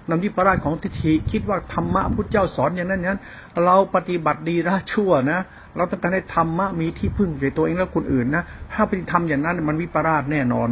[0.08, 3.22] นั่นวิปลาสของทิฏฐิคิดว่าธรรมะพุทธเจ้าสอนอย่างนั้นนั้น
[3.64, 5.40] เราปฏิบัติดีละชั่วนะ
[5.76, 10.68] เราต้องการให้ธรรมะมีที่พึ่งในตัวเองและคนอื่นนะถ้าไปทำอย่างนั้นมันวิปลาสแน่นอน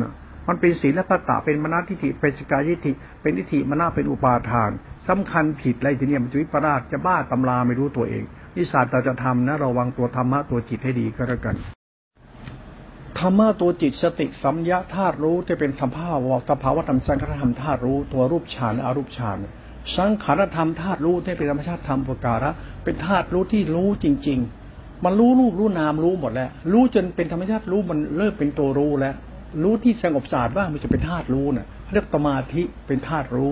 [0.48, 4.72] มันเป็นศีลพัตตะเป็นมนาทิฏฐิเป็นสกายทิฏฐิเป็นทิฏฐิมนาเป็นอุปาทาน
[5.08, 8.24] สำคัญผิดอะไรทีเนี้ยมันจะวิปลาสจะบ้าตำราไม่รู้ตัวเอง
[8.56, 11.56] นิสาตจะทำนะระวังตัวธรรมะตัวจิตให้ดีก็แล้วกัน
[13.20, 19.38] ธรรมะตัวจิตสติสัมยาธาตุรู้จะเป็นสภาวะสภาวะธรรมสังขารธรรมธาตุรู้ตัวรูปฌานอารูปฌาน
[19.98, 22.52] สังขารธรรมธาตุรู้ที่เป็นธรรมชาติธรรมปการะ
[22.84, 24.59] เป็นธาตุรู้ที่รู้จริงๆ
[25.06, 29.16] มันรู้รูปรู้นามรู้หมดแล้ว รู้จนเป็นธรรมชาติรู้มันเริ่มเป็นตัวรู้แล้ว
[29.64, 33.52] รู้ที่สงบสะอาดว่ามันจะเป็นธาตุรู้น่ะเรียกสมาธิเป็นธาตุรู้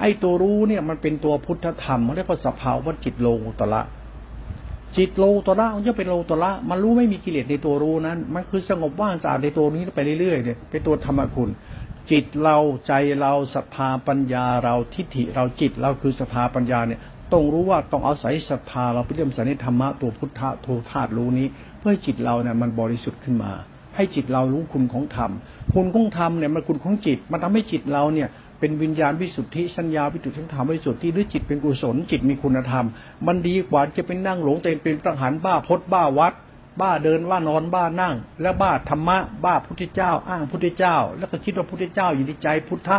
[0.00, 3.28] ไอ้ตัวรู้เนี่ยมันเป็นตัวพุทธธรรมเรียกว่าสภาวะจิตโล
[3.60, 3.82] ตละ
[4.96, 11.50] จิตโลตระมันจะเป็นโลตระมันรู้ไม่มีกิเลสในตัวรู้นั้น มันคือสงบว่างสะอาดในตัวนี้ไปเรื่อยๆเนี่ยเป็นตัวธรรมคุณ
[12.10, 17.00] จิตเราใจเราศรัทธาปัญญาเราทิฏฐิเราจิตเราคือศรัทธาปัญญาเนี่ย
[17.32, 21.46] ต้องรู้ว่าต้องอาศัยศรัทธาเราไปเรื่มส่ในธรรมะตัวพุทธะโทธาตรู้นี้
[21.78, 23.52] เพื่อจิตเราเนี่ยมันบริสุทธิ์ขึ้นมา
[23.96, 25.30] ให้จิตเรารู้คุณของธรรม
[25.74, 28.28] คุณของธรรมเนี่ยมันคุณของจิต มันทำให้จิตเราเนี่ย
[28.60, 32.86] เป็นวิญญาณวิสุทธิสัญญาวิสุทธิธรรมวิสุทธิหรือจิตเป็นกุศลจิตมีคุณธรรม
[33.26, 36.32] มันดีกว่าจะเป็นนั่งหลงแต่เป็นประหารบ้าพดบ้าวัด
[36.80, 42.96] บ้าเดินว่านอนบ้านั่ง และบ้าธรรมะบ้าพุทธเจ้า อ้างพุทธเจ้า แล้วก็คิดว่าพุทธเจ้าอยู่ในใจพุทธะ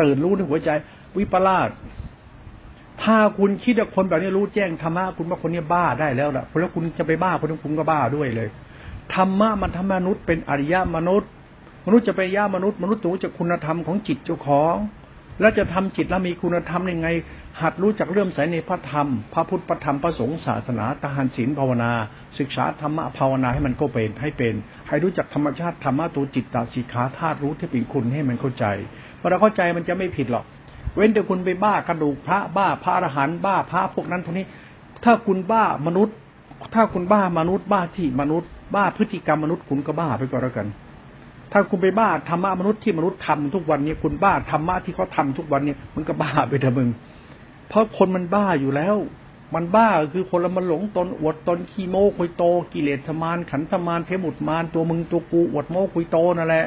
[0.00, 0.70] ตื่นรู้ในหัวใจ
[1.18, 1.68] วิปลาส
[3.02, 8.48] ถ้าคุณคิดว่าคนแบบนี้รู้แจ้งธรรมะคุณว่าคนนี้บ้าได้แล้วล่ะแล้วคุณจะไปบ้าคนนั้นคุณก็บ้าด้วยเลย
[9.14, 11.30] ธรรมะมันทำมนุษย์เป็นอริยมนุษย์
[11.86, 14.76] มนุษย์จะไปย่ามนุษย์มนุษย์รู้จักคุณธรรมของจิตเจ้าของ
[15.40, 17.08] แล้วจะทำจิตแล้วมีคุณธรรมยังไง
[17.60, 21.92] หัดรู้จักเรื่อมใสในพระธรรม พระพุทธพระธรรมพระสงฆ์ศาสนาทหารศีลภาวนา
[22.38, 24.54] ศึกษาธรรมะภาวนาให้มันก็เป็นให้เป็น
[24.88, 28.64] ให้รู้จักธรรมชาติธรรมะตัวจิตตาสิขาธาตุรู้ที่เป็นคุณให้มันเข้าใจ
[29.20, 30.44] พอเราเข้าใจมันจะไม่ผิดหรอก
[30.94, 34.46] เว้นแต่คุณไปบ้ากระดูกพระบ้าพระอรหันต์บ้าพระพวกนั้นพวกนี้
[35.04, 36.16] ถ้าคุณบ้ามนุษย์
[36.74, 40.66] ถ้าคุณบ้ามนุษย์ บ้าที่มนุษย์ บ้าพฤติกรรมมนุษย์คุณก็บ้าไปก็แล้วกัน
[41.52, 46.88] ถ้าคุณไปบ้าธรรมะมนุษย์ที่มนุษย์ทำทุกวันนี้คุณบ้าธรรมะที่เขาทาทุกวันนี้มันก็บ้าไปเถอะมึง
[47.68, 48.96] เพราะคนมันบ้าอยู่แล้ว
[49.54, 56.66] มันบ้าคือคนละมันหลงตนอวดตนขี้โม้คุยโต กิเลสมานขันธมานเทมุตมานตัวมึงตัวกูอวดโม้คุยโตนั่นแหละ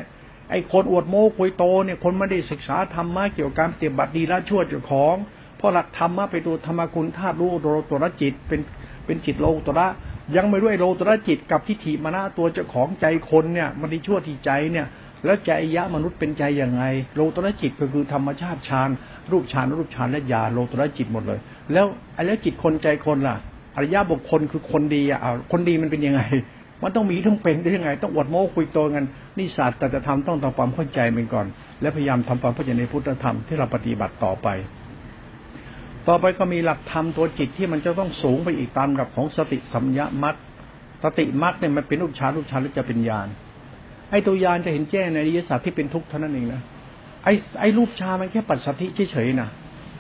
[0.50, 5.16] ไอ้คนอวดโม้คุยโตเนี่ยคนไม่ได้ศึกษาธรรมะเกี่ยวกับการปฏิบัติดีละชั่วเจ้าของ
[5.58, 8.62] เพราะหลักธรรมะไปตัวธรรมคุณธาตุรู้โดตัวละจิตเป็น
[9.06, 9.88] เป็นจิตโลตัวละ
[10.36, 14.88] ยังไม่ด้วยโลตระจิตกับทิฏฐิมานะตัวเจ้าของใจคนเนี่ยมันดีชั่วที่ใจเนี่ย
[15.26, 16.84] แล้วใจยะมนุษย์เป็นใจยังไง
[17.16, 18.90] โลตระจิตก็คือธรรมชาติฌาน
[19.32, 21.40] รูปฌานรูปฌานและญาโลตระจิตหมดเลย
[21.74, 23.36] แล้วไอ้แล้วจิตคนใจคนล่ะ
[23.76, 25.20] อริยะบุคคลคือคนดีอะ
[25.52, 26.22] คนดีมันเป็นยังไง
[26.84, 29.06] มันต้องมีทั้งเป็นได้ยังไง ต้องอดโม้คุยโตกัน
[29.38, 31.46] นี่ศาสตร์แต่จะทำต้องทำความเข้าใจมันก่อน
[31.82, 34.48] และพยายามทำความเข้าใจในพุทธธรรมที่เราปฏิบัติต่อไป
[36.08, 40.36] ต่อไปก็มีหลักธรรมตัวจิตที่มันจะต้องสูงไปอีกตามกับของสติสัมยามัต
[41.04, 43.28] สติมัตเนี่ยมันเป็นรูปฌานรูปฌานแล้วจะเป็นญาณ
[44.12, 46.62] ไอ้ตัวยานจะเห็นแจ้งในอริยสัจที่เป็นทุกข์เท่านั้นเองนะ
[47.24, 49.50] ไอ้ไอ้รูปชามันแค่ปัจสัทธิเฉยๆนะ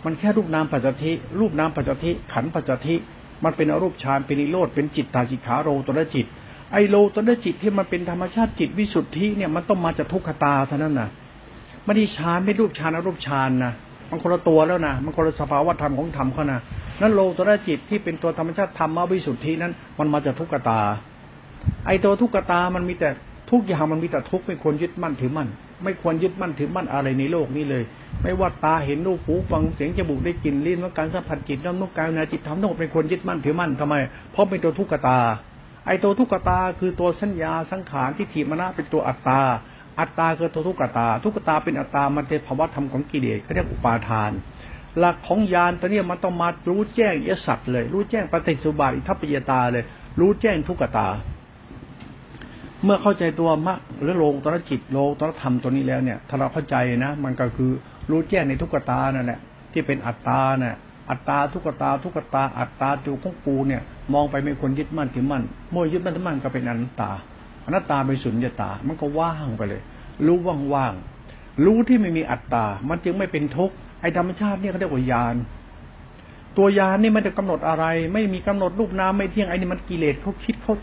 [0.05, 2.95] มันแค่รูปนามปัจสัทธิรูปนามปัจสัทธิขันปัจสัทธิ
[3.43, 6.25] มันเป็นอรูปฌานเป็นนิโรธเป็นจิตตาจิขาโรตระจิต
[6.73, 11.09] ไอโลตระจิตที่มันเป็นธรรมชาติจิตวิสุทธิเนี่ยมันต้องมาจากทุกขตาเท่านั้นนะ
[11.85, 13.73] ไม่ได้ฌานไม่รูปฌานอรูปฌานนะ
[14.09, 16.59] มันคนละตัวแล้วนะมันคนละสภาวะธรรมของธรรมเขานะ
[17.01, 20.79] นั้นโลตระจิตที่เป็นตัวธรรมชาติธรรมวิสุทธินั้น มันมาจากทุกขตา
[21.87, 23.09] ไอตัวทุกขตามันมีแต่
[23.51, 25.49] ทุกอย่างมันมีแต่ทุกไม่ควรยึดมั่นถือมั่น
[25.83, 27.83] ไม่ควรยึดมั่นถือมั่นอะไรในโลกนี้เลย
[28.21, 33.95] ไม่ว่าตาเห็นรูปหูฟังเสียงจมูกได้กลิ่นลิ้นว่าการสัมผัสจิตน้ำนกกายนาจิตทำทั้งหมดไม่ควรยึดมั่นถือมั่นทำไม
[34.31, 35.17] เพราะเป็นตัวทุกขตา
[35.85, 39.41] ไอ้ตัวทุกขตาคือตัวสัญญาสังขารที่ถีมนะเป็นตัวอัตตา
[39.99, 44.31] อัตตาคือตัวทุกขตา ทุกขตาเป็นอัตตามันเป็นภาวะธรรมของกิเลสเขาเรียกอุปาทาน
[44.97, 49.83] หลักของญาณตัวนี้มันต้องมารู้แจ้งยสัตเลย รู้แจ้งปฏิสุบาทอิทัปปิยตาเลย
[50.19, 51.07] รู้แจ้งทุกขตา
[52.83, 57.71] เมื่อเข้าใจตัวมรรคหรือโลงตรจิตโลงตรธรรมตัวนี้แล้วเนี่ย ถ้าเราเข้าใจนะ มันก็คือ
[58.09, 59.39] รู้แจ้งในทุกขตานั่นแหละ
[59.71, 60.75] ที่เป็นอัตตาเนี่ย
[61.09, 63.81] อัตตาทุกตาทุกตา อัตตาจูของปูเนี่ย
[64.13, 67.11] มองไปไม่ควรยึดมั่นถือมั่นมั่ยึดมั่นถือมั่นก็เป็นอนัตตา
[67.65, 69.81] อนัตตาเป็นสุญญตา มันก็ว่างไปเลย
[70.25, 70.37] รู้
[70.73, 75.35] ว่างๆรู้ที่ไม่มีอัตตา มันจึงไม่เป็นทุกข์ไอ้ธรรมชาติเนี่ยเขาเรียกว่ายาน
[76.57, 80.75] ตัวยานนี่มันจะกำหนดอะไร ไม่มีกำหนดรูปนามไม่เที่ยงไอ้นี่มันกิเลสเขาคิดเขา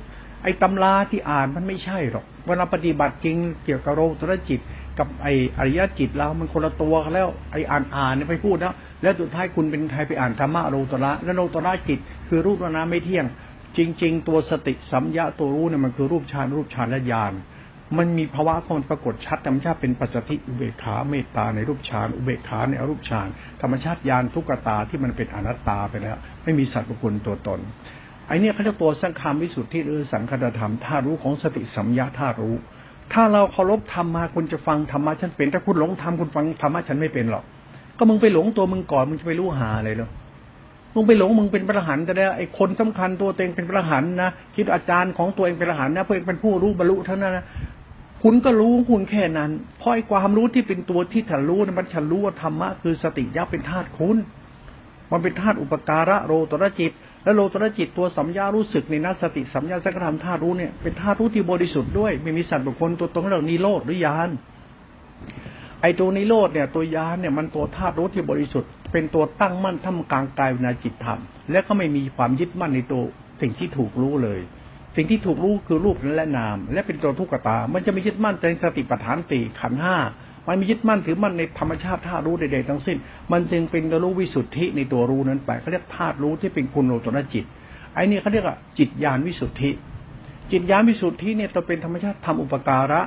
[0.43, 4.61] ไอ้ตำราที่อ่านมันไม่ใช่หรอกเวลาปฏิบัติจริงเกี่ยวกับโลตระจิต
[5.01, 13.27] กับไอ้อริยจิตเรามันคนละตัวกันแล้วไอ้อ่านอ่านเนี่ยไปพูดแล้วแล้วสุดท้ายคุณเป็นไทยไปอ่านธรรมะโลตระแล้วโลตระจิต คือรูปนาไม่เที่ยง
[13.77, 17.33] จริง ๆ ตัวสติสัมยาตัวรู้เนี่ยมันคือรูปฌานรูปฌานและญาณ
[17.99, 23.29] มันมีภาวะของมันปรากฏชัดธรรมชาติเป็นปัจจิอุเบกขาเมตตาในรูปฌานอุเบกขาในอรูปฌาน
[23.63, 27.61] ธรรมชาติญาณทุกตาที่มันเป็นอนัตตาไปแล้ว ไม่มีสัตว์บุคคลตัวตน
[28.27, 32.55] ไอเนี้ยเขาเรียกตัวสังขารวิสุทธิหรือสังคตธรรมท่ารู้ของสติสัมยาท่ารู้
[33.13, 37.45] ถ้าเราเคารพธรรมมาคุณจะฟังธรรมะฉันเป็น ถ้าคุณหลงธรรมคุณฟังธรรมะฉันไม่เป็นหรอก
[37.99, 40.09] ก็มึงไปหลงตัวมึงก่อนมึงจะไปรู้หาอะไรหรอ
[40.95, 47.45] มึงไปหลงมึงเป็นพระหันแต่ได้ไอ้คนสำคัญตัวเองเป็นพระหันนะคิดอาจารย์ของตัวเองเป็นพระหันนะเพื่อเป็นผู้รู้บรรลุเท่านั้นนะ
[48.23, 54.17] คุณก็รู้คุณแค่นั้นเพราะไอ้ความรู้ที่เป็นตัวที่ฉันรู้นะมันฉันรู้ว่าธรรมะคือสติยับเป็นธาตุคุณ
[55.11, 56.93] มันเป็นธาตุอุปการะโรตรจิต
[57.25, 64.31] และโลตระจิตตัวสัมยารู้สึกในนัสติสัมยาสังขารมธาตุรู้เนี่ยเป็นธาตุรู้ที่บริสุทธิ์ด้วยไม่มีสัตว์บุคคลตัวตนเหล่านี้โลดหรือยาน
[65.83, 73.03] ไอ้ตัวนิโรธเนี่ย ตัวยานเนี่ยมันตัวธาตุรู้ที่บริสุทธิ์ เป็นตัวตั้งมั่นท่ามกลางกายวิญญาจิตธรรม และก็ไม่มีความยึดมั่นในตัว
[73.41, 74.41] สิ่งที่ถูกรู้เลย
[74.97, 79.97] สิ่งที่ถูกรู้คือรูปและนาม และเป็นตัวทุกขตา มันจะไม่ยึดมั่นในสติปัฏฐานตีขันห้า
[80.49, 82.97] มันมียึดมั่นถือมั่นในธรรมชาติธาตุรู้ใดๆทั้งสิ้น
[83.33, 87.45] มันจึงเป็นตัวรู้วิสุทธิในตัวรู้นั้นไปเขาเรียกธาตุรู้ที่เป็นคุณโลตรจิต
[87.95, 89.71] ไอ้นี่เขาเรียกว่าจิตญาณวิสุทธิ
[90.53, 93.01] จิตญาณวิสุทธิเนี่ยจะเป็นธรรมชาติทำอุปการะ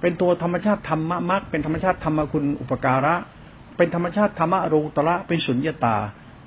[0.00, 3.14] เป็นตัวธรรมชาติธรรมะมรรคเป็นธรรมชาติธรรมคุณอุปการะ
[3.76, 5.96] เป็นธรรมชาติธรรมะรูตระเป็นสุญญตา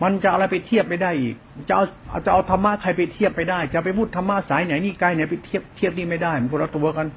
[0.03, 1.35] มันจะอะไรไปเทียบไม่ได้อีก
[1.67, 1.85] จะเอา
[2.25, 7.07] จะเอาธรรมะใครไปเทียบไปได้ จะไปพูดธรรมะสายไหนนี่กายไหนไปเทียบเทียบนี่ไม่ได้ มันคนละตัวกัน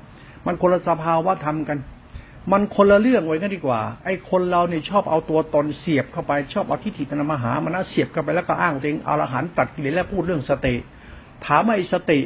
[0.46, 1.78] มันคนละสภาวะธรรมกัน
[2.52, 10.74] มันคนละเรื่องไว้กันดีกว่า ไอ้คนเราเนี่ยชอบเอาตัวตนเสียบเข้าไปชอบเอาทิฏฐิตนมหามันเสียบเข้าไปแล้วก็อ้างตัวเองอรหันตัดกิเลสแล้วพูดเรื่องสติ
[11.44, 12.18] ถามไอ้สติ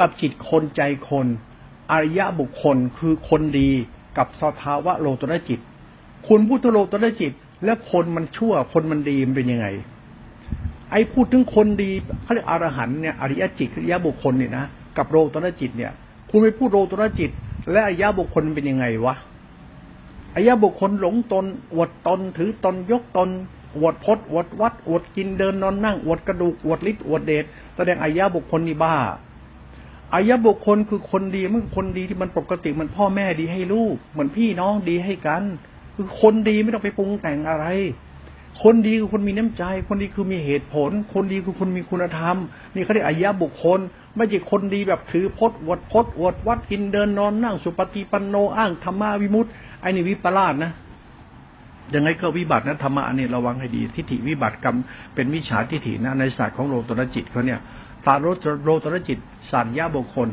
[0.00, 1.26] กับจิตคนใจคน
[1.92, 3.70] อริยะบุคคลคือคนดี
[4.18, 5.60] กับสภาวะโลตระจิต
[6.28, 7.32] คุณพูดถึงโลตระจิต
[7.64, 9.66] และคนมันชั่วคนมันดีมันเป็นยังไง
[10.90, 11.90] ไอ้พูดถึงคนดี
[12.22, 14.64] เขาเรียกอรหันเนี่ยอริยจิตอริยบุคคลเนี่ยนะ
[14.98, 15.92] กับโลตระจิตเนี่ย
[16.30, 17.30] คุณไปพูดโลตระจิต
[17.70, 19.14] และอริยบุคคลเป็นยังไงวะ
[20.34, 23.30] อริยบุคคลหลงตน อวดตน ถือตนยกตน
[23.76, 27.44] อวดพดอวดวัด อวดกินเดินนอนนั่ง อวดกระดูก อวดฤทธิ์อวดเดช
[27.76, 28.96] แสดงอริยบุคคลนี่บ้า
[30.14, 35.42] อายะบุคคลคือคนดีมันคนดีที่มันปกติมันพ่อแม่ดีให้ลูก เหมือนพี่น้องดีให้กัน
[35.94, 37.66] คือคนดีไม่ต้องไปปรุงแต่งอะไร
[38.62, 42.36] คนดีคือคนมีน้ำใจ คนดีคือมีเหตุผล คนดีคือคนมีคุณธรรม
[42.74, 43.80] นี่เขาเรียกอายะบุคคล
[44.16, 49.50] ไม่ใช่คนดีแบบถือพจน์วดพจน์วดวัดกินเดินนอนนั่ง สุปฏิปันโนอ้างธรรมะวิมุตต์
[49.82, 50.72] ไอ้นี่วิปลาสนะ
[51.94, 54.76] ยังไงก็วิบัตินะธรรมะนี่ระวังให้ดี ทิฏฐิวิบัติกรรม
[55.14, 57.60] เป็นมิจฉาทิฏฐินะในศาสตร์ของโลตรจิตเขาเนี่ย
[58.04, 58.22] ศาสตร์
[58.64, 59.18] โรตรจิต
[59.50, 60.28] ศาสตร์ยาบุคคล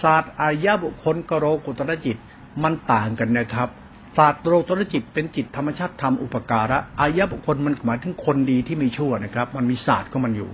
[0.00, 2.16] ศาสตร์อายะบุคคลกโรกุตรจิต
[2.62, 3.68] มันต่างกันนะครับ
[4.16, 10.50] ศาสตร์โรตรจิตเป็นจิตธรรมชาติธรรมอุปการะอายะบุคคลมันหมายถึงคนดีที่ไม่ชั่วนะครับ มันมีศาสตร์ของมันอยู่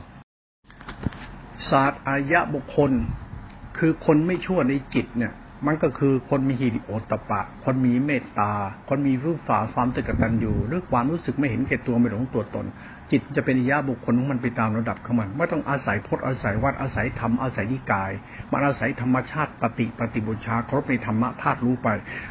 [1.70, 2.90] ศาสตร์อายะบุคคล
[3.78, 5.32] คือคนไม่ชั่วในจิตเนี่ย
[5.66, 8.52] มันก็คือคนมีฮิริโอตปะ คนมีเมตตา
[8.88, 12.66] คนมีรูปฝาความตกตันอยู่หรือความรู้สึกไม่เห็นแก่ตัวไม่หลงตัวตน
[13.10, 18.10] จิตจะเป็นญาบุคคลของมันไปตามระดับของมันไม่ต้องอาศัยพจน์อาศัยวัดอาศัยธรรมอาศัยนิกาย
[18.52, 21.88] มันอาศัยธรรมชาติปฏิปฏิบูชาครบในธรรมะธาตุรู้ไป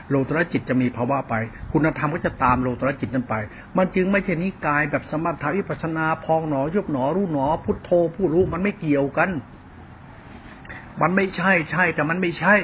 [0.10, 1.34] โลตระจิตจะมีภาวะไป
[1.74, 3.36] คุณธรรมก็จะตามโลตระจิตนั้นไป
[3.78, 9.30] มันจึงไม่ใช่นิกายแบบสมถะวิปัสนาพองหนอยุบหนอรู้หนอ พุทโธผู้รู้มันไม่เกี่ยวกัน
[11.02, 12.56] มันไม่ใช่ใช่แต่มันไม่ใช่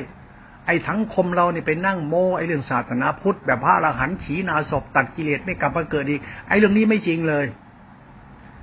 [0.65, 7.45] ไอ้ทั้งคมเราเนี่ยไปนั่งโม้ไอ้เรื่องศาสนาพุทธแบบพระอรหันต์ขีนาศพตัดกิเลสไม่กลับมาเกิดอีก ไอ้เรื่องนี้ไม่จริงเลย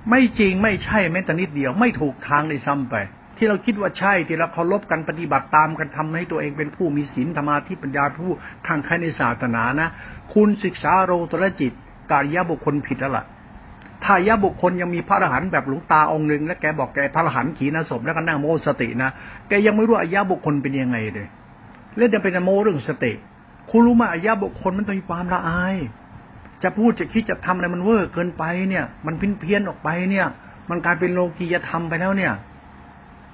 [0.09, 2.95] ไม่จริงไม่ใช่แม้แต่นิดเดียว ไม่ถูกทางเลยซ้ำไป
[3.37, 8.31] ที่เราคิดว่าใช่ที่เราเคารพกันปฏิบัติตามกันทำให้ตัวเองเป็นผู้มีศีลธรรมาที่ปัญญาผู้
[8.67, 9.89] ทางใครในศาสนานะ
[10.33, 11.73] คุณศึกษาโรตรจิต
[12.11, 13.25] การยะบุคคลผิดแล้วล่ะ
[14.03, 19.09] ถ้ายะบุคคลยังมีพระอรหันต์แบบหลวงตาองค์หนึ่งแล้วแกบอกแกพระอรหันต์ขีนาศพแล้วก็นั่งโมสตินะ
[19.49, 21.27] แกยังไม่รู้อายะบุคคลเป็นยังไงเลย
[21.95, 23.13] เรื่องจะเป็นโมเรื่องสติ
[23.69, 25.75] คุณรู้ไหมอายะบุคคลมันต้องมีความละอาย
[26.63, 30.27] จะพูดจะคิดจะทำอะไรมันเวอร์เกินไปเนี่ย มันพินเพี้ยนออกไปเนี่ย
[30.69, 32.33] มันกลายเป็นโลกียธรรมไปแล้วเนี่ย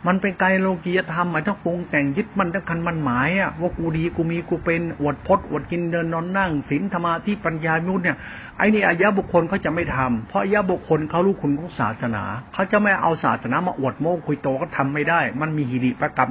[0.07, 8.17] มันเป็นกายโลกียธรรมหมายถึงปรุงแต่งยึดมันทั้งคันมันหมายอะว่ากูดีกูมีกูเป็นอวดพจน์อวดกินเดินนอนนั่งศีลธรรมาที่ปัญญามุตเนี่ย
[8.57, 16.29] ไอ้นี่อายะบุคคลเขาจะไม่ทำเพราะอายะบุคคลเขารู้คุณของศาสนาเขาจะไม่เอาศาสนามาอวดโม้คุยโตก็ทำไม่ได้ มันมีหิริประกรรม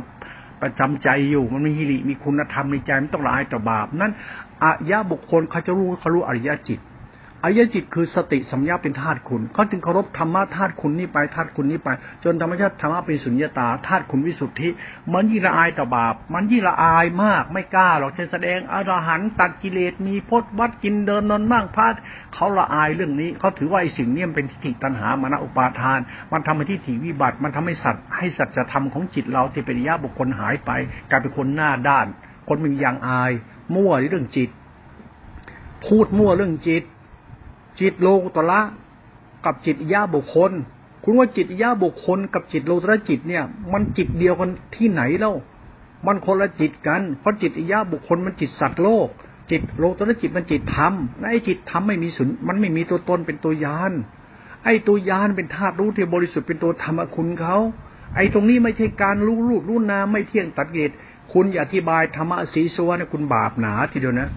[0.62, 4.12] ประจำใจอยู่ มันมีฮิริมีคุณธรรมในใจมันต้องละอายต่อบาปนั้น
[4.64, 6.79] อายะบุคคลเขาจะรู้เขารู้อริยจิต
[7.44, 11.88] อายจิตคือสติสัมยาเป็นธาตุคุณเขาจึงเคารพธรรมะธาตุคุณนี่ไปธาตุคุณนี่ไป
[12.24, 14.68] จนธรรมชาติธรรมะเป็นสุญญตาธาตุคุณวิสุทธิ
[15.12, 21.94] มันยิ่งละอายต่อบาป มันยิ่งละอายมากไม่กล้าหรอกจะแสดงอรหันต์ตัดกิเลสมีพจน์วัดกินเดินนอนมั่งพาด
[22.35, 26.01] เขาละอายเรื่องนี้เขาถือว่าไอ้สิ่งนี้มันเป็นทิฏฐิตัณหามานะอุปาทาน
[26.33, 30.70] มันทำให้ทิฏฐิวิบัติ มันทำให้สัตว์ให้สัจธรรมของจิตเราที่เป็นญาบุคคลหายไป
[31.11, 32.07] กลายเป็นคนหน้าด้าน
[32.48, 33.33] คนมึงยังอาย
[33.74, 34.51] มั่วเรื่องจิต
[35.87, 36.85] พูดมั่วเรื่องจิต
[37.81, 38.61] จิตโลกุตละ
[39.45, 40.53] กับจิตญาบุคคล
[41.05, 45.33] คุณว่าจิตญาบุคคล กับจิตโลกุตระจิตเนี่ย มันจิตเดียวกันที่ไหนเล่า
[46.07, 49.09] มันคนละจิตกัน เพราะจิตญาบุคคลมันจิตสัตว์โลก
[49.51, 50.93] จิตโลกุตระจิตมันจิตธรรม
[51.31, 53.93] ไอ้จิตธรรมไม่มีสุนมันไม่มีตัวตนเป็นตัวยาน
[54.64, 57.57] ไอ้ตัวยานเป็นธาตุรู้ที่บริสุทธิ์เป็นตัวธรรมคุณเขา
[58.17, 60.91] ไอ้ตรงนี้ไม่ใช่การรู้รูปรู้นามไม่เที่ยงตัดเกต
[61.33, 64.29] คุณอย่าอธิบายธรรมะสีสวเนี่คุณบาปหนาทีเดียวนะ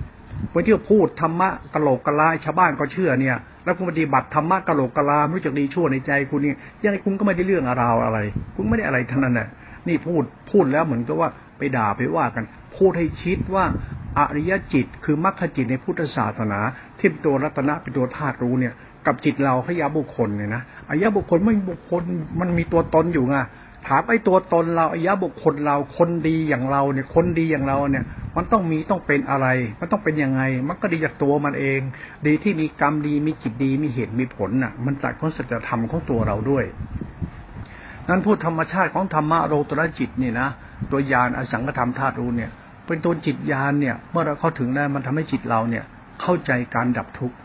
[0.51, 8.19] คนที่พูดธรรมะกะโหลกกะลาชาวบ้านก็เชื่อเนี่ย แล้วคุณปฏิบัติธรรมะกะโหลกกะลาไม่รู้จักดีชั่วในใจคุณเนี่ยยังไงคุณก็ไม่ได้เรื่องอะไรอะไร
[8.56, 9.47] คุณไม่ได้อะไรทั้งนั้นน่ะ
[9.88, 12.43] นี่พูดพูดแล้วเหมือนกับว่าไปด่าไปว่ากัน
[12.77, 13.65] พูดให้ชิดว่า
[14.17, 16.60] อริยจิตคือมรรคจิตในพุทธศาสนา
[16.97, 18.73] ที่เป็นตัวรัตนะเป็นตัวธาตุรู้เนี่ย
[19.06, 22.04] กับจิตเราขยะบุคคลเนี่ยนะอายะบุคคลไม่บุคคล
[22.39, 23.36] มันมีตัวตนอยู่ไง
[23.87, 28.05] ถามไอ้ตัวตนเราอายะบุคคลเราคนดีอย่างเราเนี่ย คนดีอย่างเราเนี่ย
[28.37, 29.47] มันต้องมีต้องเป็นอะไร
[29.79, 31.79] มันต้องเป็นยังไง มันก็ดีจากตัวมันเอง
[32.27, 36.65] ดีที่มีกรรมดีมีจิตดีมีเหตุมีผลน่ะ มันจากข้อสัจธรรมของตัวเราด้วย
[38.09, 40.49] นั้นพูดธรรมชาติของธรรมะโรตระจิตเนี่ยนะ
[40.91, 42.51] ตัวยานอสังขธรรมธาตุรู้เนี่ย
[42.87, 45.83] เป็นตัวจิตยานเนี่ย เมื่อเราเข้าถึงได้มันทำให้จิตเราเนี่ย
[46.21, 47.37] เข้าใจการดับทุกข์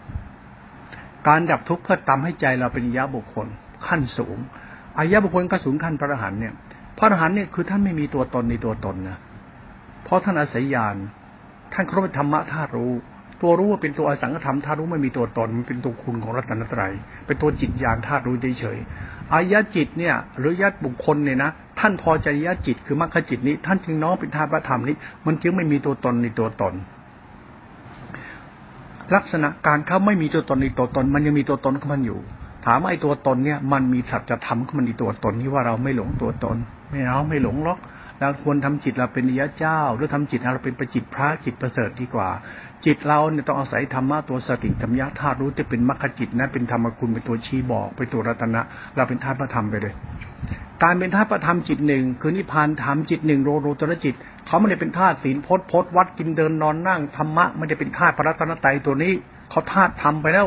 [1.29, 3.47] การดับทุกข์เพื่อทำให้ใจเราเป็นยะบุคคล
[3.87, 4.39] ขั้นสูง
[4.99, 6.55] อายะบุคคลก็สูงขั้นพระอรหันเนี่ย
[6.99, 9.19] พระอรหันเนี่ยคือท่านไม่มีตัวตนในตัวตนนะ
[10.05, 10.97] เพราะท่านอาศัยญาณ
[11.73, 12.93] ท่านครพธรรมะธาตุรู้
[13.43, 16.93] ตัวรู้ว่าเป็นตัวอสังขธรรมธาตุรู้ไม่มีตัวตนมันเป็นตัวคุณของรัตนตรัย
[17.27, 26.75] เป็นตัวจิตญาณธาตุรู้เฉยๆอายะจิตเนี่ย หรือญาติบุคคลเนี่ยนะท่านพอใจญาจิตคือมรรคจิตนี้ ท่านจึงน้องเป็นธาตุพระธรรมนี้ มันจึงไม่มีตัวตนในตัวตน
[29.15, 32.21] ลักษณะการเขาไม่มีตัวตนในตัวตน มันยังมีตัวตนของมันอยู่
[32.67, 36.57] ถามไอ้ตัวตนเนี่ย มันมีสัจธรรมมันมีตัวตนที่ว่าเราไม่หลงตัวตน
[36.91, 37.79] ไม่เอาไม่หลงหรอก
[38.21, 42.29] เราควรทำจิตเราเป็นนิยเจ้า หรือทำจิตเราเป็นประจิตพระจิตประเสริฐดีกว่า
[42.85, 48.61] จิตเราเนี่ยต้องอาศัยธรรมะตัวสติธรรมยะธาตุรู้จะเป็นมรรคจิตนะเป็นธรรมคุณเป็นตัวชี้บอกเป็นตัวรัตนะ
[48.97, 49.95] เราเป็นธาตุพระธรรมไปเลย
[50.83, 54.15] การเป็นธาตุพระธรรมจิตหนึ่งคือนิพพานธรรมจิตหนึ่งโรโรตระจิต
[54.47, 59.13] เขาไม่ได้เป็นธาตุศีลพจน์พจน์วัดกินเดินนอนนั่งธรรมะไม่ได้เป็นธาตุพระรัตนตรัยตัวนี้
[59.51, 60.47] เขาธาตุธรรมไปแล้ว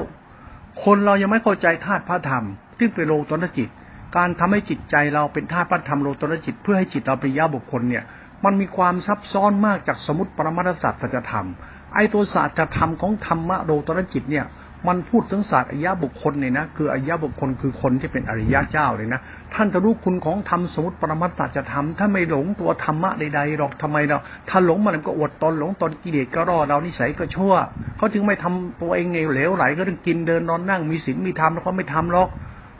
[0.84, 2.46] คนเรายังไม่เข้าใจธาตุพระธรรม
[2.80, 3.70] ซึ่งเป็นโลตนจิต
[4.18, 8.04] การทำให้จิตใจเราเป็นธาตุปัธรรมโลตนจิต เพื่อให้จิตเราเป็นยาบุคคลเนี่ย
[8.46, 11.48] มันมีความซับซ้อนมากจากสมุติปรมัตศาสตร์สัจธรรม
[11.94, 14.46] ไอ้ตัวศาสตร์ธรรมของธรรมะโลตนจิตเนี่ย
[14.88, 19.22] มันพูดถึงศาสตร์อริยบุคคลเนี่ยนะคืออริยบุคคลคือคนที่เป็นอริยะเจ้าเลยนะ
[19.54, 24.18] ท่านจะรู้คุณของธรรมสมุติปรมัตถจะทำถ้าไม่หลงตัวธรรมะใดๆหรอกทำไมเรา
[24.50, 27.54] ถ้าหลงมันก็อดตนหลงตนกิเลสก็รอเรานิสัยก็ชั่ว
[27.98, 32.30] เขาจึงไม่ทำตัวเองไงเหลวไหลก็ต้องกินเดินนอนนั่งมีศีลมีธรรมแล้วเขาไม่ทำหรอก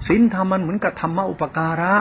[0.08, 1.94] ศีลธรรมมันเหมือนกับธรรมะอุปการะ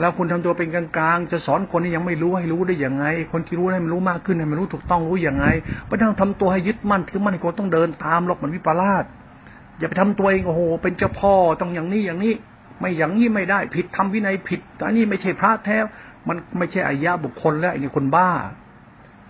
[0.00, 5.46] แล้วคุณทำตัวเป็นกลางๆ จะสอนคนที่ยังไม่รู้ให้รู้ได้ยังไง คนที่รู้ให้มันรู้มากขึ้นให้มันรู้ถูกต้องรู้ยังไง
[5.86, 9.04] ไม่ต้องทำตัวให้ยึดมั่นถือมั่นคนต้องเดินตามหรอกมันวิปลาส
[9.82, 12.34] อย่าไปทำตัวเองโอ้โห เป็นเจ้าพ่อต้องอย่างนี้อย่างนี้
[12.80, 15.76] ไม่อย่างนี้ไม่ได้ ผิดทำวินัยผิดอันนี้ไม่ใช่พระแท้
[16.28, 18.28] มันไม่ใช่อายะบุคคลแล้วไอ้คนบ้า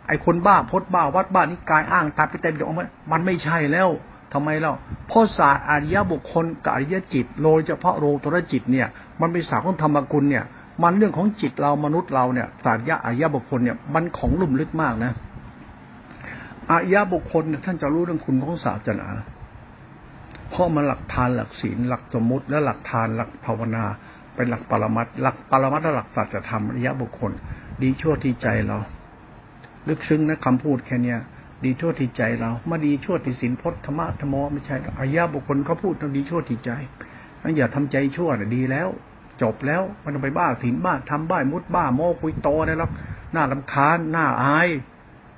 [0.09, 2.71] ไอ้คนบ้าพดบ้าวัดบ้านี่กายอ้างตาไปเต็มดียว
[3.13, 3.89] มันไม่ใช่แล้ว
[4.33, 4.75] ทำไมเล่า
[5.09, 8.89] เพราะศาสตร์อริยบุคคลกับอริยจิตโดยเฉพาะโลตรจิตเนี่ย
[9.21, 10.45] มันเป็นศาสตร์ของธรรมกุลเนี่ย
[10.83, 15.13] มันเรื่องของจิตเรามนุษย์เราเนี่ยศาสตร์ยะอริยบุคคลเนี่ยมันของลุ่มลึกมากนะ
[16.71, 19.09] อริยบุคคลเนี่ยท่านจะรู้เรื่องคุณของศาสนา
[20.53, 23.85] เพราะมันหลักทานหลักศีลหลักสมมติและหลักทานหลักภาวนา
[24.35, 27.33] เป็นหลักปรมัตหลักปรมัตและหลักสัจธรรมริยะบุคคล
[27.83, 28.79] ดีชั่วที่ใจเรา
[29.89, 31.19] ลึกซึ้งนะคำพูดแค่เนี้ย
[31.65, 36.71] ดีชั่วที่ใจเราไมาดีชั่วที่ศีลพจน์ธรรมะธรรมไม่ใช่อายะบุคคลเขาพูดต้องดีชั่วที่ใจ
[37.43, 38.89] นั่นอย่าทำใจชั่วนะดีแล้ว
[39.43, 42.91] จบแล้วมันไปบ้าศีลบ้าทำบ้ามุดบ้าโม้คุยโตได้แล้ว
[43.33, 44.69] หน้าลำคาญหน้าอาย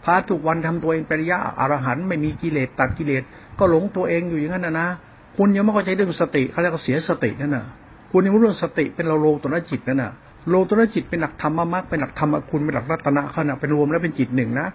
[0.04, 3.22] พาทุกวันทำตัวเองเป็นยะอรหันไม่มีกิเลสตัดกิเลส
[3.58, 4.88] ก็หลงตัวเองอยู่อย่างนั้นนะนะ
[5.36, 7.64] คุณยังไม่เข้าใจเรื่องสติเขาเรียกว่าเสียสตินั่นน่ะ
[8.10, 10.12] คุณยังไม่รู้สติเป็นเราโลตัวนั้นจิตนั่นน่ะ
[10.48, 14.66] โลตัวนั้นจิตเป็นหลักธรรมมรรคเป็นหลักธรรมคุณเป็นหลักรัตนะขนาดเป็นรวมแล้วเป็นจิตหนึ่งนะ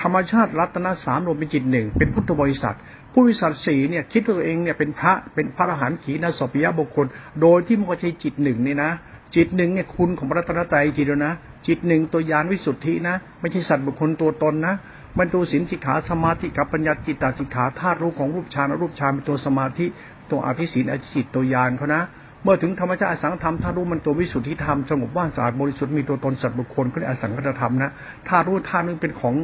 [0.00, 2.76] ธรรมชาติรัตนะสามรวมเป็นจิตหนึ่งเป็นพุทธบริษัท
[3.12, 7.06] ผู้บริษัทสี่เนี่ยคิดตัวเองเนี่ยเป็นพระเป็นพระอรหันต์ขีณสปิยบุคคล
[7.42, 8.90] โดยที่มันก็ใช้จิตหนึ่งนี่นะ
[9.34, 11.32] จิตหนึ่งเนี่ยคุณของพระรัตนตรัยทีเดียวนะ
[11.66, 14.74] จิตหนึ่งตัวยานวิสุทธินะ ไม่ใช่สัตว์บุคคลตัวตนนะ
[15.18, 19.86] มันตัวสินสิกขาสมาธิกับปัญญาจิตตสิกขาธาตุรู้ของรูปฌานรูปฌานเป็นตัวสมาธิ
[20.30, 22.02] ตัวอภิสินอจิตตัวยานเขานะ
[22.42, 27.90] เมื่อถึงธรรมชาติอสังธรรมถ้ารู้มันตัววิสุทธิธรรมสงบว่างสะอาดบริสุทธิ์มีตัวตนสัตว์บุคคลก็เรียกอสังคตธรรมนะ
[28.28, 29.34] ถ้ารู้ธาตุนึงเป็นของ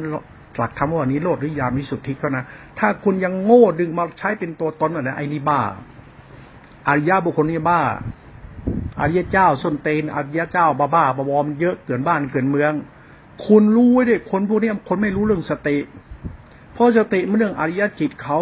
[0.57, 2.43] หลักธรรมว่านี้โลดหรือยามวิสุทธิก็นะ
[2.79, 5.61] ถ้าคุณยังโง่ดึงมาใช้เป็นตัวตนอะไรไอ้นี่บ้า
[6.87, 7.79] อริยบุคคลนี่บ้า
[8.99, 12.73] อริยเจ้าส้นเตนอริยเจ้าบ้าบ้าบวอมเยอะเกินบ้านเกินเมือง
[13.45, 15.77] คุณรู้ไว้ด้วยคนพวกนี้คนไม่รู้เรื่องสติ
[16.73, 18.39] เพราะสติมันเรื่องอริยจิตเขา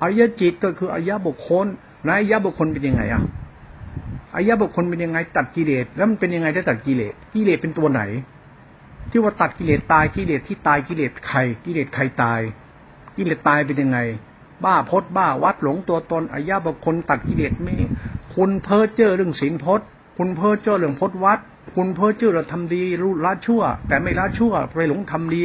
[0.00, 1.66] อริยจิตก็คืออริยบุคคล
[2.06, 3.22] นอริยบุคคลเป็นยังไงอะ
[4.34, 8.02] อริยบุคคลเป็นยังไงตัดกิเลสแล้วมันเป็นยังไงได้ตัดกิเลสกิเลสเป็นตัวไหน
[9.10, 12.40] ที่ว่าตัดกิเลสตายกิเลสที่ตายกิเลสใครกิเลสใครตาย
[13.16, 13.98] กิเลสตายเป็นยังไง
[14.64, 17.74] บ้าพดบ้าวัดหลงตัวตนอริยบุคคลตัดกิเลสไม่
[18.42, 19.86] คุณเพ้อเจ้อเรื่องศีลพจน์
[20.18, 21.40] คุณเพ้อเจ้อเรื่องพจน์วัด
[21.76, 25.42] คุณเพ้อเจ้อเราทำดีรู้ละชั่ว แต่ไม่ละชั่วไปหลงทำดี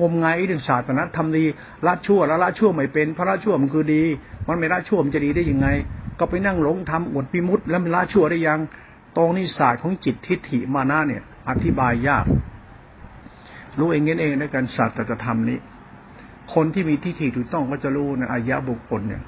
[0.00, 1.44] งมงายเรื่องศาสนาทำดี
[1.86, 4.04] ละชั่วแล้วละชั่วไม่เป็นพระละชั่วมันคือดี
[4.46, 5.68] มันไม่ละชั่วมันจะดีได้ยังไง
[6.18, 8.60] ก็ไปนั่งหลงทำอวดพิมุตแล้วมันละชั่วได้ยัง
[9.16, 12.26] ตรงนี้ศาสตร์ของจิตทิฏฐิมานะเนี่ย อธิบายยาก
[13.78, 15.58] รู้เองเงี้ยเองในการศาสตร์จะทำนี้
[16.54, 19.22] คนที่มีทิฏฐิถูกต้องก็จะรู้นะอายะบุคคลเนี่ย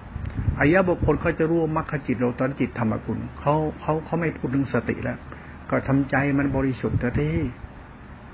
[0.61, 5.19] อายะบุคคลเขาจะรู้มรรคจิตโลตอนจิตธรรมกุลเขาเขาเขาไม่พูดถึงสติแล้ว
[5.71, 7.35] ก็ทำใจมันบริสุทธิ์ที่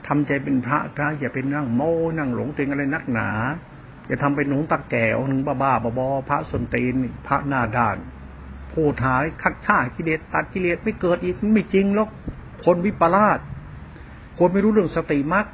[0.07, 3.29] ทำใจเป็นพระพระอย่าเป็นนั่งโม้นั่งหลงตึงอะไรนักหนา
[4.07, 6.95] อย่าทำเป็นหนุ่งตะแก่หนึ่งบ้าบ้าบอพระสนตีน
[7.27, 7.97] พระหน้าด้าน
[8.73, 12.11] พูดหายคัดฆ่ากิเลสตัดกิเลสไม่เกิดอีกไม่จริงหรอก
[12.65, 13.39] คนวิปลาส
[14.39, 15.47] คนไม่รู้เรื่องสติมรรค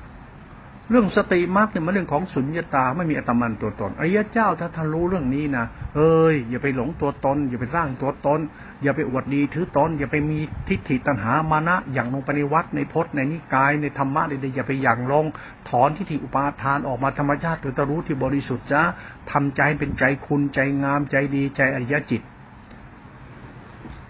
[0.91, 5.65] เรื่องสติมรรคเนี่ยมันเรื่องของสุญญตาไม่มีอัตมันตัวตนอริยเจ้าถ้าท่านรู้เรื่องนี้นะ
[5.97, 8.41] เอ้ยอย่าไปหลงตัวตน อย่าไปสร้างตัวตน
[8.83, 15.25] อย่าไปอวดดีถือตน อย่าไปมีทิฏฐิตัณหามานะ อย่างลงไปในวัดในพจน์ในนิกายในธรรมะใดๆอย่าไปอย่างลง
[15.69, 18.83] ถอนทิฏฐิอุปาทานออกมาธรรมชาติหรือตรู้ที่บริสุทธิ์จ้า
[19.31, 22.23] ทำใจเป็นใจคุณใจงามใจดีใจอริยจิต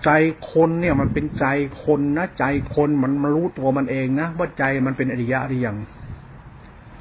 [0.04, 0.10] ใจ
[0.52, 1.46] คนเนี่ยมันเป็นใจ
[1.84, 2.44] คนนะใจ
[2.74, 5.78] คนมันมารู้ตัวมันเองนะว่าใจมันเป็นอริยะหรือยัง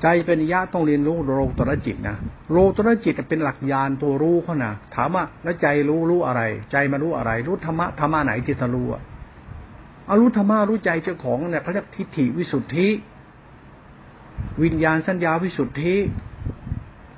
[0.02, 2.18] ใจเป็นญาต้องเรียนรู้โลตรจิตนะ
[2.52, 6.42] โลตรจิตเป็นหลักญาณตัวรู้เขานะถามว่าแล้วใจรู้รู้อะไร
[6.72, 9.02] ใจมารู้อะไร รู้ธรรมะธรรมะไหนที่จะรู้อะ
[10.08, 12.88] อารู้ธรรมะรู้ใจเจ้าของเนี่ยเขาเรียกทิฏฐิวิสุทธิ
[14.64, 15.96] วิญญาณสัญญาวิสุทธิ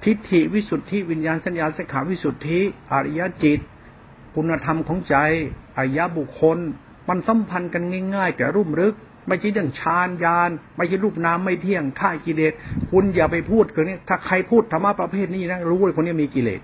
[0.06, 2.60] ทิฏฐิวิสุทธิ วิญญาณสัญญาสังขาวิสุทธิ
[2.92, 3.60] อริยจิต
[4.36, 5.16] คุณธรรมของใจ
[5.78, 6.58] อายะบุคคล
[7.08, 7.84] มันสัมพันธ์กัน
[8.16, 8.96] ง่าย ๆ แต่รุ่มรึก
[9.28, 12.53] ไม่ใช่เรื่องฌานยานไม่ใช่รูปนามไม่เที่ยงข่ากิเลส
[12.91, 16.61] คุณอย่าไปพูดคนนี้ถ้าใครพูดธรรมะประเภทนี้นะรู้เลยคนนี้มีกิเลส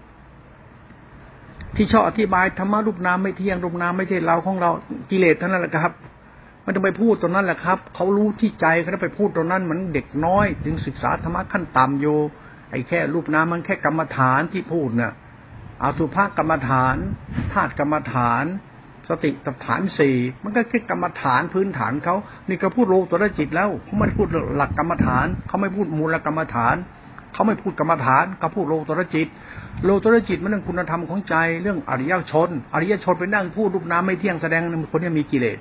[1.75, 4.71] ที่ชอบอธิบายธรรมะรูปนามไม่เที่ยงรูปนามไม่ใช่เราของเรา
[5.11, 5.93] กิเลสเท่านั้นแหละครับ
[6.63, 12.17] ไม่ต้องไปพูดตรงนั้นแหละครับเขารู้ที่ใจเขาไปพูดตรงนั้นเหมือนเด็กน้อยจึงศึกษาธรรมะขั้นต่ำอยู่
[12.71, 15.13] ไอ้แค่รูปนามมันแค่กรรมฐานที่พูดน่ะ
[15.83, 16.95] อาสุภกรรมฐาน
[17.53, 18.45] ธาตุกรรมฐาน
[19.09, 22.15] สติตฐานสี่มันก็แค่กรรมฐานพื้นฐานเขา
[22.47, 26.75] นี่ก็พูดโลตัวจิตแล้วเขาไม่พูดหลักกรรมฐานเขาไม่พูดมูลกรรมฐาน
[27.33, 29.27] เขาไม่พูดกรรมฐานเขาพูดโลตัวจิต
[29.85, 35.57] โลตัวจิตมันเรื่องคุณธรรมของใจเรื่องอริยชน อริยชนไปนั่งพูดรูปน้ำไม่เที่ยงแสดงคนนี้มีกิเลส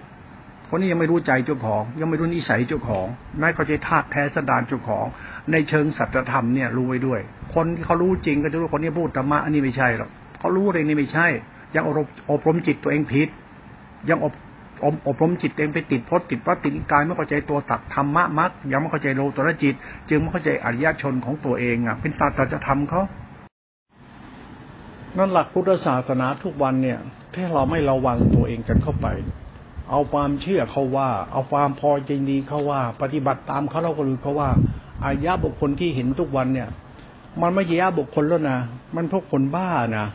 [0.70, 3.06] คนนี้ยังไม่รู้ใจเจ้าของ ยังไม่รู้นิสัยเจ้าของ
[3.38, 5.06] แม้เขาจะธาตุแท้สดานเจ้าของ
[5.52, 7.20] ในเชิงสัจธรรมเนี่ยรู้ไว้ด้วย
[7.54, 11.28] คนที่เขารู้จริงก็จะรู้คนนี้พูดธรรมะอันนี้ไม่ใช่หรอกเขารู้อะไรนี่ไม่ใช่
[11.74, 11.84] ยัง
[12.30, 13.28] อบรมจิตตัวเองผิด
[14.08, 14.34] ยังอบ
[14.84, 19.74] อบอบรมจิตเองไปติดพจน์ติดวัตติกายไม่เข้าใจตัวตักธรรมะมักยังไม่เข้าใจโลตระจิต
[20.08, 23.02] จึงไม่เข้าใจอริยชนของตัวเองอะ เป็นศาสตร์จะทำเขา
[25.16, 26.98] นั่นหลักพุทธศาสนาทุกวันเนี่ย
[27.32, 29.06] แค่เราไม่ระวังตัวเองกันเข้าไป
[29.90, 34.50] เอาความเชื่อเขาว่า เอาความพอใจดีเขาว่า ปฏิบัติตามเขาเราก็รู้เขาว่า
[35.04, 36.68] อายะบุคคลที่เห็นทุกวันเนี่ย
[37.40, 38.58] มันไม่ใช่ยะบุคคลแล้วนะ
[38.94, 40.06] มันพวกคนบ้านะ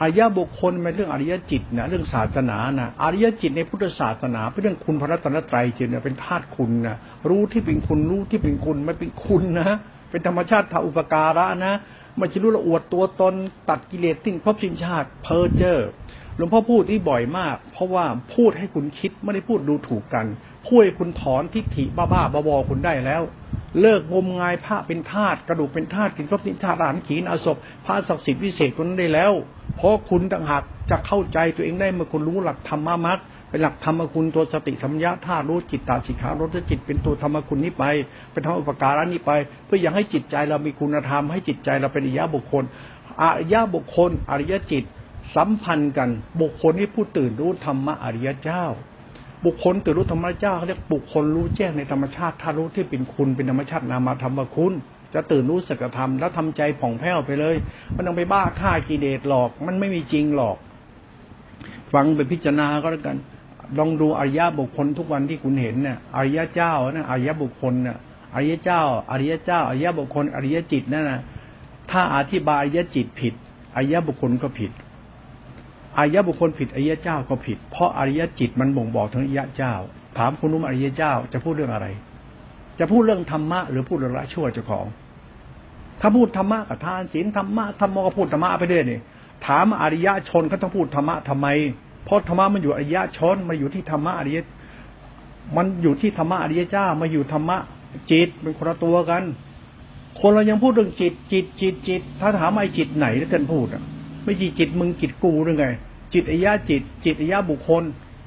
[0.00, 6.96] อริยบุคคลเป็นเรื่องอริยจิตนะเรื่องศาสนานะอริยจิตในพุทธศาสนาเป็นเรื่องคุณพระรัตนตรัยจริงนะเป็นธาตุคุณนะ
[7.28, 9.70] รู้ที่เป็นคุณรู้ที่เป็นคุณไม่เป็นคุณนะ
[10.10, 11.74] เป็นธรรมชาติทาอุปการะนะ
[12.18, 13.34] ม่ใช่รู้ละอวดตัวตน
[13.70, 15.88] ตัดกิเลสทิ้งพบชินชาติเพอเจอร์
[16.36, 20.26] หลวงพ่อพูดที่บ่อยมาก เพราะว่าพูดให้คุณคิดไม่ได้พูดดูถูกกัน
[20.66, 23.22] พูดให้คุณถอนทิฏฐิบ้าๆบอคุณได้แล้ว
[23.80, 29.32] เลิกงมงายพระเป็นธาตุกระดูกเป็นธาตุกินพบนิธาตานขีนอาศพพระศักดิ์สิทธิ์วิเศษคนนั้นได้แล้ว
[29.80, 33.18] เพราะคุณต่างหากจะเข้าใจตัวเองได้เมื่อคุณรู้หลักธรรมะมัก
[33.50, 37.84] เป็นหลักธรรมคุณตัวสติสัมยาธารู้จิตตาสิกขารสจิตเป็นตัวธรรมคุณนี้ไป
[38.32, 39.30] เป็นธรรมอุปการะนี้ไป
[39.66, 42.64] เพื่ออยังให้จิตใจเรามีคุณธรรมให้จิตใจเราเป็นอริยบุคคล
[43.22, 44.84] อริยบุคคล อริยจิต
[45.36, 46.08] สัมพันธ์กัน
[46.40, 48.64] บุคคลที่ผู้ตื่นรู้ธรรมะอริยเจ้า
[49.44, 54.74] บุคคลตื่นรู้ธรรมชาติเขาเรียกบุคคลรู้แจ้งในธรรมชาติถ้ารู้ที่เป็นคุณเป็นธรรมชาตินามธรรมคุณ
[55.14, 57.56] จะตื่นรู้สัจธรรมแล้วทำใจผ่องแผ้วไปเลย
[57.94, 60.56] มันต้องไปบ้าฆ่ากิเลสหลอก มันไม่มีจริงหรอก
[61.92, 63.16] ฟังไปพิจารณาก็แล้วกัน
[63.78, 67.96] ลองดูอริยบุคคลทุกวันที่คุณเห็นเนี่ยอริยเจ้านะอริยบุคคลเนี่ย
[68.34, 71.20] อริยเจ้า อริยเจ้า อริยบุคคล อริยจิตนั่นนะ
[71.90, 73.34] ถ้าอธิบายอริยจิตผิด
[73.76, 74.72] อริยบุคคลก็ผิด
[75.98, 79.74] อริยบุคคลผิดอริยเจ้าก็ผิด เพราะอริยจิตมันบ่งบอกถึงอริยเจ้า
[80.18, 81.88] ถามคุณนุ่มอริยเจ้าจะพูดเรื่องอะไร
[82.80, 84.86] จะพูดเรื่องธรรมะหรือพูดเรื่องละชั่วเจ้าของ
[86.00, 88.98] ถ้าพูดธรรมะกับทานศีลธรรมะธรรมะก็พูดธรรมะไปเรื่อยนี่
[89.46, 91.46] ถามอริยชนเขาต้องพูดธรรมะทำไม
[92.04, 94.38] เพราะธรรมะมันอยู่อริยชนมันอยู่ที่ธรรมะอริย
[95.56, 97.56] มันอยู่ที่ธรรมะอริยเจ้ามาอยู่ธรรมะ
[98.10, 99.22] จิตเป็นคนละตัวกัน
[100.20, 103.82] คนเรายังพูดเรื่องจิต จิตจิตจิต ถ้าถามไอ้จิตไหนแล้วท่านพูดอะ
[104.24, 105.66] ไม่จิตจิตมึงจิตกูหรือไง
[106.14, 107.82] จิตอายะจิต จิตอายะบุคคล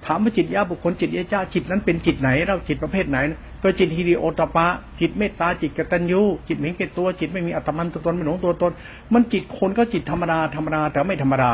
[0.05, 3.17] ถามว่าจิตยาบุคคลจิตยาจ้าจิตนั้นเป็นจิตไหน เราจิตประเภทไหน
[3.63, 4.67] ก็จิตฮิริโอตปะ
[4.99, 8.71] จิตเมตตาจิตกตัญญูจิตเห็นแก่ตัวจิตไม่มีอัตมันตัวตนไม่หลงตัวตน
[9.13, 11.53] มันจิตคนก็จิตธรรมดาธรรมดาแต่ไม่ธรรมดา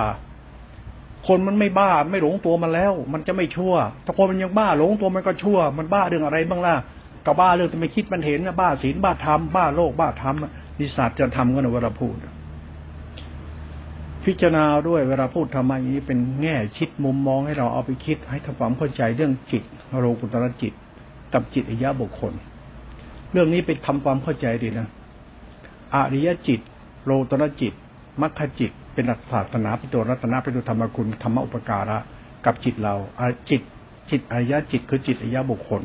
[1.27, 3.73] คนมันไม่บ้าไม่หลงตัวมันแล้ว มันจะไม่ชั่ว
[4.05, 6.75] ถ้าคนมันยังบ้าหลงตัวมันก็ชั่ว มันบ้าเรื่องอะไรบ้างล่ะ
[7.25, 10.35] ก็บ้าเรื่องที่ไม่คิดมันเห็นนะบ้าศีลบ้าธรรมบ้าโลกบ้าธรรม
[10.79, 12.15] นิสัตจะทำกันเวลาพูด
[14.25, 19.63] พิจารณาด้วยเวลาพูดธรรมะอย่างนี้เป็นแง่คิดมุมมองให้เราเอาไปคิดให้ทำความเข้าใจเรื่องจิต
[20.01, 20.73] โลกุตรจิต
[21.33, 22.33] กับจิตอริยบุคคล
[23.31, 24.87] เรื่องนี้ไปทำความเข้าใจดีนะ
[25.95, 26.59] อริยจิต
[27.05, 27.73] โลตรจิต
[28.21, 31.97] มรรคจิต เป็นหลักศาสนาเป็นตัวรัตนะเป็นตัวธรรมคุณธรรมอุปการะ
[32.45, 32.95] กับจิตเรา
[33.49, 33.61] จิต
[34.09, 35.81] จิตอริยจิตคือจิตอริยบุคคล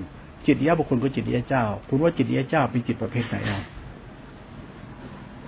[0.47, 3.61] จิตยะบุคคลก็จิตยะเจ้า คุณว่าจิตยะเจ้าเป็นจิตประเภทไหนอะ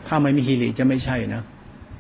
[0.07, 1.43] ถ้าไม่มีฮิริจะไม่ใช่นะ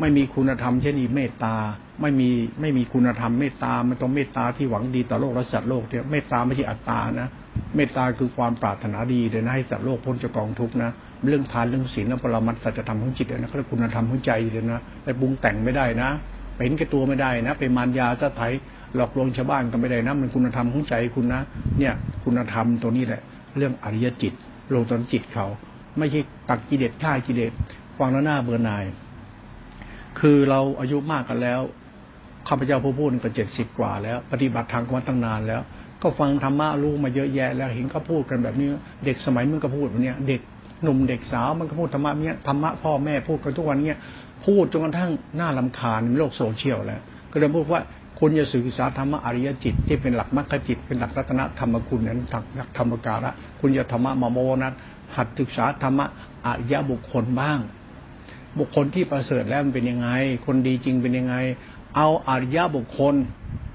[0.00, 1.54] ไม่มีคุณธรรมเช่นนี้เมตตา
[2.00, 2.28] ไม่มี
[2.60, 7.28] ไม่มีคุณธรรมเมตตา มันต้องเมตตาที่หวังดีต่อโลกและสัตว์โลกเนี่ยเมตตาไม่ใช่อัตตานะ
[7.74, 10.90] เมตตาคือความปรารถนาดีเลยนะให้สัตว์โลกพ้นจากกองทุกข์นะ
[11.24, 16.08] เรื่องทานเรื่องศีลและปรมัตสัจธรรมของจิตเลยนะเขาเรียกคุณธรรมของใจเลยนะไปปรุงแต่งไม่ได้นะ
[16.54, 18.42] ไปเห็นแก่ตัวไม่ได้นะไปมารยาสะไถ
[18.94, 21.40] หลอกลวงชาวบ้านก็ไม่ได้นะมันคุณธรรมของใจคุณนะ
[21.78, 21.92] เนี่ย
[22.24, 23.20] คุณธรรมตัวนี้แหละ
[23.56, 24.32] เรื่องอริยจิต
[24.70, 25.46] โลตนจิตเขา
[25.98, 27.52] ไม่ใช่ตักกิเลสฆ่ากิเลส
[27.98, 28.84] ฟังแล้วหน้าเบื่อหน่าย
[30.20, 31.60] คือเราอายุมากกันแล้ว
[32.48, 35.62] ข้าพเจ้าผู้พูดก็เจ็ดสิบกว่าแล้ว ปฏิบัติทางมาตั้งนานแล้ว
[36.02, 38.68] ก็ฟังธรรมะรู้มาเยอะแยะ แล้วเห็นเขาพูดกันแบบนี้
[39.04, 40.40] เด็กสมัยมันก็พูดแบบนี้เด็ก
[40.82, 43.98] หนุ่มเด็กสาวมันก็พูดธรรมะเนี้ยธรรมะพ่อแม่พูดกันทุกวันเนี้ย
[44.44, 47.00] พูดจนกระทั่งหน้าลำคาญในโลกโซเชียลแล้ว
[47.32, 47.82] ก็เลยพูดว่า
[48.18, 52.20] คุณจะศึกษาธรรมะอริยจิต ที่เป็นหลักมรรคจิต เป็นหลักรัตนธรรมคุณนั้น
[52.56, 53.30] หลักธรรมการะ
[53.60, 54.74] คุณจะธรรมะมาโมนั้น
[55.16, 56.06] หัดศึกษาธรรมะ
[56.46, 57.58] อริยบุคคลบ้าง
[58.58, 60.08] บุคคลที่ประเสริฐแล้วมันเป็นยังไง
[60.46, 61.34] คนดีจริงเป็นยังไง
[61.96, 63.14] เอาอริยบุคคล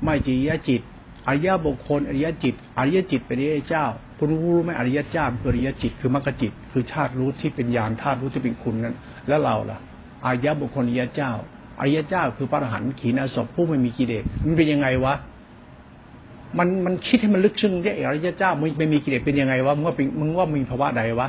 [0.03, 0.81] ไม่จียจิต
[1.27, 3.85] อริยบุคคลอริยจิต อริยจิตเป็นอริยเจ้า
[4.17, 8.95] คุณรู้รู้ไหมอริยเจ้าคืออริยจิต คือมรรคจิต คือชาติรู้ที่เป็นญาณธาตุรู้ที่เป็นคุณนั้น
[9.27, 9.79] แล้วเราล่ะ
[10.25, 11.31] อริยบุคคลอริยเจ้า
[11.79, 15.13] อริยเจ้าคือพระอรหันต์ขีณาสพผู้ไม่มีกิเลสมันเป็นยังไงวะ
[16.57, 21.27] มันมันคิดให้มันลึกซึ้งได้อริยเจ้าไม่ไม่มีกิเลสเป็นยังไงวะมึงว่ามึงว่ามีภาวะใดวะ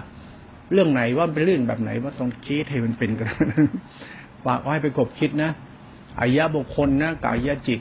[0.72, 3.28] เรื่องไหนว่าเป็นเรื่องแบบไหนว่าต้องคิดให้มันเป็นกัน
[4.44, 5.50] ฝากไว้ไปกบคิดนะ
[6.20, 7.80] อริยบุคคลนะกับอริยจิต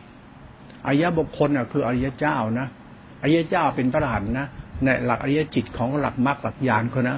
[0.86, 2.68] อริยบุคคลอะคืออริยเจ้านะ
[3.22, 4.48] อริยเจ้าเป็นพระอรหันต์นะ
[4.84, 7.18] ในหลักอริยจิตของหลักมรรคหลักญาณเขานะ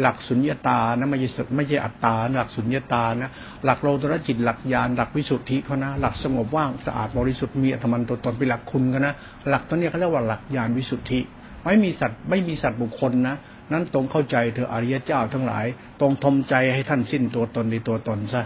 [0.00, 3.30] หลักสุญญตานะไม่ใช่ไม่ใช่อัตตาหลักสุญญตานะ
[3.64, 9.14] หลักโลตระจิตหลักญาณหลักวิสุทธิเขานะหลักสงบว่างสะอาดบริสุทธิ์มีอัตมันตัวตนเป็นหลักคุณกันนะ
[9.48, 11.20] หลักตัวนี้เขาเรียกว่าหลักญาณวิสุทธิ
[11.64, 13.34] ไม่มีสัตว์ไม่มีสัตว์บุคคลนะ
[13.72, 15.66] นั้นตรงเข้าใจเธออริยเจ้าทั้งหลาย
[16.00, 18.44] ตรงทมใจให้ท่านสิ้นตัวตนในตัวตนซะ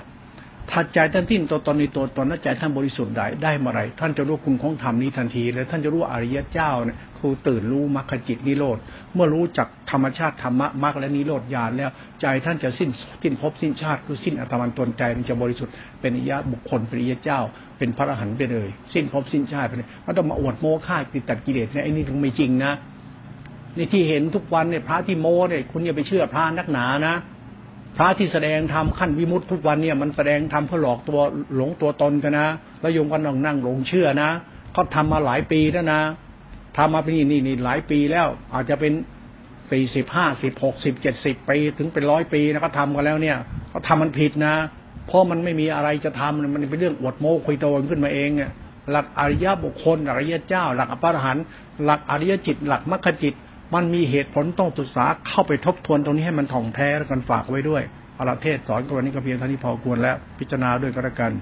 [0.70, 8.78] ถ้าใจท่านทิ้นตัวตนในตัวตนและใจท่านบริสุทธิ์ได้ได้เมื่อไร ท่านจะรู้คุณของธรรมนี้ทันทีเลยท่านจะรู้อริยเจ้าเนี่ยคือตื่นรู้มรรคจิตนิโรธ
[9.14, 11.90] เมื่อรู้จักธรรมชาติธรรมะมรรคและนิโรธญาณแล้ว
[12.20, 12.90] ใจท่านจะสิ้น
[13.22, 17.40] สิ้นภพสิ้นชาติคือสิ้นอัตมันตนใจมันจะบริสุทธิ์เป็นอริยบุคคลเป็นอริยเจ้า
[17.78, 22.72] เป็นพระอรหันต์ไปเลย สิ้นภพสิ้นชาติไปเลยมันต้องมาอวดโม้ฆ่าติดตัดกิเลสเนี่ยไอ้นี่ถึงไม่จริงนะ
[23.76, 27.14] ในที่เห็นทุกวันเนี่ยพระที่โม้เนี่ยคุณอย่าไปเชื่อพระนักหนานะ
[27.98, 31.20] พระที่แสดงธรรมขั้นวิมุตทุกวันเนี่ยมันแสดงธรรมเพื่อหลอกตัว
[31.56, 32.48] หลงตัวตนกันนะ
[32.80, 34.30] แล้วโยมก็นั่งนั่งหลงเชื่อนะ
[34.72, 36.00] เขาทามาหลายปีแล้วนะ
[36.76, 38.92] ทำมาเป็นนี่นี่หลายปีแล้ว อาจจะเป็น
[39.70, 43.36] สี่สิบห้าสิบหกสิบเจ็ดสิบปีถึงเป็นร้อยปีนะเขาทำกันแล้วเนี่ย
[43.70, 44.54] เขาทำมันผิดนะ
[45.06, 48.50] เพราะมันไม่มีอะไรจะทำมันเป็นเรื่องอวดโม้คุยโตนขึ้นมาเองเนี่ย
[48.90, 51.38] หลักอริยบุคคลหลักอริยเจ้า หลักอภรหัน
[51.84, 53.34] หลักอริยจิต หลักมรรคจิต
[53.74, 57.82] มันมีเหตุผลต้องศึกษาเข้าไปทบทวนตรงนี้ให้มันถ่องแท้แล้วกันฝากไว้ด้วย
[58.18, 61.32] อาราเทศสอนกรณีก็เพียงเท่านี้พอควรแล้วพิจารณาด้วยก็แล้วกัน